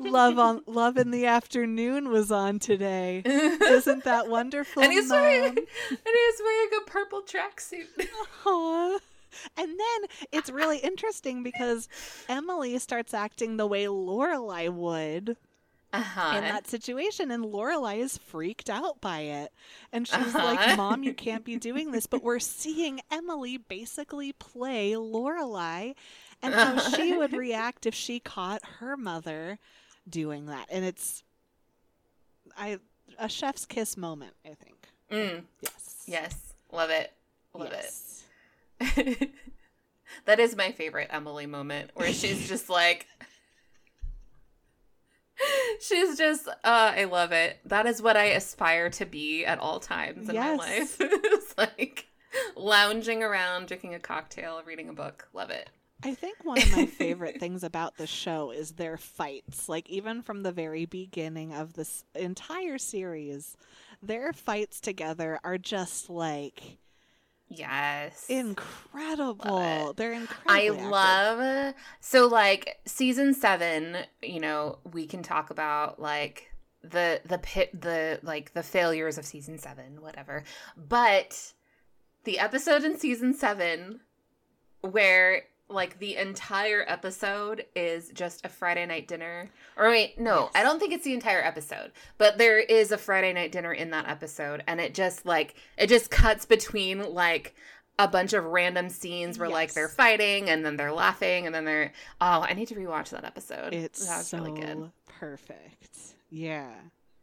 [0.00, 3.22] love on love in the afternoon was on today.
[3.24, 4.82] Isn't that wonderful?
[4.82, 7.86] and he's wearing and he's wearing a purple tracksuit.
[9.56, 11.88] And then it's really interesting because
[12.28, 15.36] Emily starts acting the way Lorelai would
[15.92, 16.36] Uh-huh.
[16.36, 19.52] in that situation, and Lorelai is freaked out by it,
[19.92, 20.44] and she's Uh-huh.
[20.44, 25.94] like, "Mom, you can't be doing this." But we're seeing Emily basically play Lorelai,
[26.42, 29.58] and how she would react if she caught her mother
[30.08, 31.24] doing that, and it's,
[32.56, 32.78] I
[33.18, 34.88] a chef's kiss moment, I think.
[35.10, 36.02] Mm, Yes.
[36.06, 36.54] yes.
[36.72, 37.12] Love it.
[37.52, 38.24] Love yes.
[38.80, 39.30] it.
[40.24, 43.06] that is my favorite Emily moment where she's just like
[45.80, 47.58] She's just uh I love it.
[47.64, 50.58] That is what I aspire to be at all times in Yes.
[50.58, 50.96] my life.
[51.00, 52.06] it's like
[52.56, 55.28] lounging around, drinking a cocktail, reading a book.
[55.32, 55.70] Love it.
[56.02, 59.68] I think one of my favorite things about the show is their fights.
[59.68, 63.56] Like even from the very beginning of this entire series,
[64.02, 66.78] their fights together are just like
[67.50, 68.26] Yes.
[68.28, 69.92] incredible.
[69.94, 70.50] They're incredible.
[70.50, 70.90] I incredible.
[70.90, 77.78] love so like season 7, you know, we can talk about like the the pit
[77.78, 80.44] the like the failures of season 7, whatever.
[80.76, 81.52] But
[82.24, 84.00] the episode in season 7
[84.82, 89.48] where like the entire episode is just a Friday night dinner.
[89.76, 90.50] Or wait, no, Yes.
[90.54, 91.92] I don't think it's the entire episode.
[92.18, 95.88] But there is a Friday night dinner in that episode and it just like it
[95.88, 97.54] just cuts between like
[97.98, 101.64] a bunch of random scenes where like they're fighting and then they're laughing and then
[101.66, 103.74] they're oh, I need to rewatch that episode.
[103.74, 104.90] It's that was so really good.
[105.18, 105.98] perfect.
[106.30, 106.70] Yeah.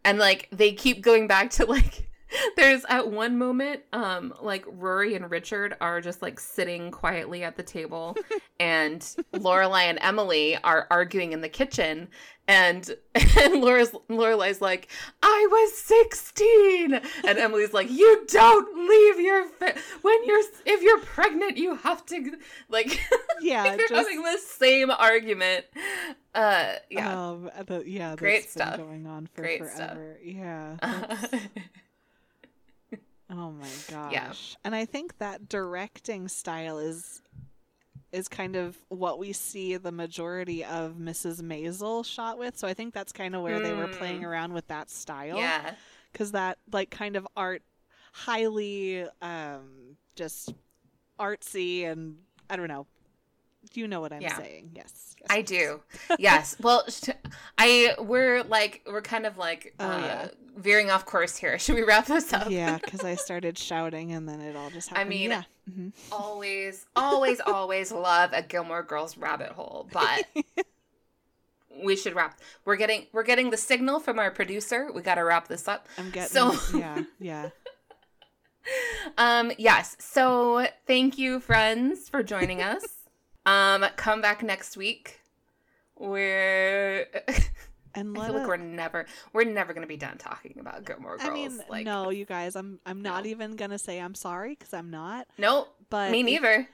[0.05, 2.09] and like they keep going back to like
[2.55, 7.55] there's at one moment um like rory and richard are just like sitting quietly at
[7.55, 8.15] the table
[8.59, 9.01] and
[9.33, 12.07] lorelai and emily are arguing in the kitchen
[12.47, 14.87] and and Laura's Lorelai's like,
[15.21, 16.93] I was 16.
[17.25, 22.05] And Emily's like, you don't leave your fa- when you're if you're pregnant, you have
[22.07, 22.37] to
[22.69, 22.99] like
[23.41, 25.65] Yeah, they're just having the same argument.
[26.33, 27.29] Uh yeah.
[27.29, 28.77] um, the, yeah, Great stuff.
[28.77, 29.93] going on for Great stuff.
[29.93, 30.17] forever.
[30.23, 30.77] Yeah.
[33.29, 34.11] Oh my gosh.
[34.13, 34.33] Yeah.
[34.63, 37.21] And I think that directing style is
[38.13, 41.41] is kind of what we see the majority of Mrs.
[41.41, 42.57] Maisel shot with.
[42.57, 44.27] So I think that's kind of where they were playing Mm.
[44.27, 45.37] around with that style.
[45.37, 45.73] yeah.
[46.13, 47.63] Cuz that like kind of art
[48.13, 50.53] highly um just
[51.19, 52.17] artsy and
[52.49, 52.87] I don't know.
[53.73, 54.37] You know what I'm Yeah.
[54.37, 54.71] saying.
[54.73, 55.15] Yes.
[55.19, 55.47] yes, I yes.
[55.47, 55.81] do.
[56.19, 56.55] Yes.
[56.61, 56.85] Well,
[57.57, 60.27] I we're like we're kind of like Oh, uh, yeah.
[60.57, 61.57] veering off course here.
[61.63, 62.49] Should we wrap this up?
[62.49, 65.07] Yeah, because I started shouting and then it all just happened.
[65.07, 65.43] I mean, yeah.
[65.69, 65.91] Mhm.
[66.11, 70.25] always, always, always love a Gilmore Girls rabbit hole, but
[71.83, 72.39] we should wrap.
[72.65, 74.89] We're getting we're getting the signal from our producer.
[74.93, 75.87] We got to wrap this up.
[75.97, 76.29] I'm getting.
[76.29, 77.49] So- yeah, yeah.
[79.17, 79.95] Um, yes.
[79.99, 82.83] So thank you, friends, for joining us.
[83.47, 85.19] Um, come back next week.
[85.95, 87.07] We're
[87.95, 91.27] And I feel like we're never we're never gonna be done talking about Gilmore Girls.
[91.27, 92.55] I mean, like no, you guys.
[92.55, 92.79] I'm.
[92.85, 93.29] I'm not no.
[93.31, 95.25] even gonna say I'm sorry because I'm not.
[95.39, 96.67] nope, But me if- neither.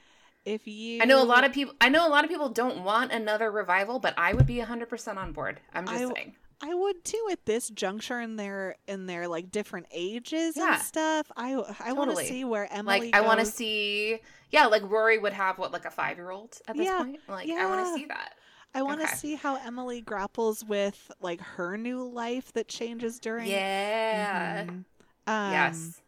[0.44, 1.76] if you I know a lot of people.
[1.80, 4.90] I know a lot of people don't want another revival, but I would be hundred
[4.90, 5.62] percent on board.
[5.74, 6.36] I'm just I- saying.
[6.66, 10.76] I would too at this juncture in their in their like different ages Yeah.
[10.76, 11.30] and stuff.
[11.36, 13.12] I I want to see where Emily.
[13.12, 14.20] Like I want to see.
[14.50, 17.20] Yeah, like Rory would have what, like a five year old at this Yeah, point.
[17.28, 18.36] Like I want to see that.
[18.74, 19.16] I want to okay.
[19.16, 23.50] see how Emily grapples with like her new life that changes during.
[23.50, 24.64] Yeah.
[24.64, 24.86] Mhm.
[25.28, 26.02] Um, yes.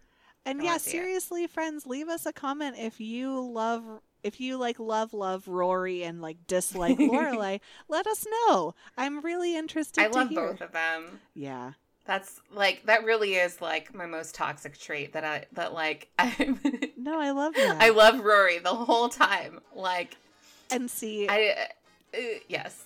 [0.46, 0.82] And yeah, it.
[0.82, 3.84] seriously, friends, leave us a comment if you love
[4.26, 7.60] if you like love love Rory and like dislike Lorelai.
[7.88, 8.74] let us know.
[8.98, 10.04] I'm really interested.
[10.04, 10.48] I to love hear.
[10.48, 11.20] both of them.
[11.36, 11.74] Yeah.
[12.06, 16.60] That's like that really is like my most toxic trait that I that like I'm
[16.98, 17.82] No, I love that.
[17.82, 19.60] I love Rory the whole time.
[19.76, 20.18] Like
[20.72, 21.56] and see, I
[22.14, 22.18] uh,
[22.48, 22.84] yes.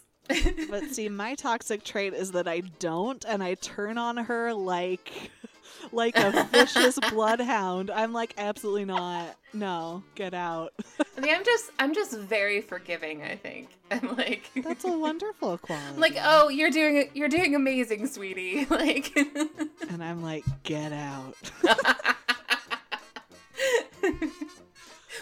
[0.69, 5.31] but see, my toxic trait is that I don't, and I turn on her like,
[5.91, 7.89] like a vicious bloodhound.
[7.91, 9.35] I'm like, absolutely not.
[9.53, 10.73] No, get out.
[11.17, 13.69] I mean, I'm just I'm just very forgiving, I think.
[13.91, 15.97] I'm like That's a wonderful quality.
[15.97, 21.35] Like, "Oh, you're doing you're doing amazing, sweetie." Like and I'm like, get out.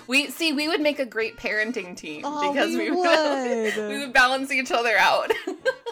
[0.08, 3.90] We see we would make a great parenting team Oh, because we we would would.
[3.90, 5.32] we would balance each other out.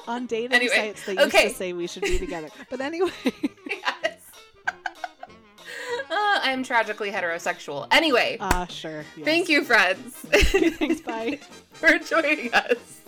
[0.08, 2.50] on dating Anyway, sites, they used to say we should be together.
[2.70, 3.12] But anyway,
[3.70, 3.95] yes.
[6.16, 7.88] Uh, I'm tragically heterosexual.
[7.92, 9.04] Anyway, uh, sure.
[9.18, 9.26] yes.
[9.26, 11.02] thank you, friends, Thanks.
[11.02, 11.40] Bye.
[11.74, 13.02] for joining us.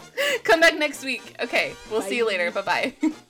[0.43, 1.35] Come back next week.
[1.39, 2.51] Okay, we'll see you later.
[2.51, 2.61] Bye
[3.01, 3.11] bye.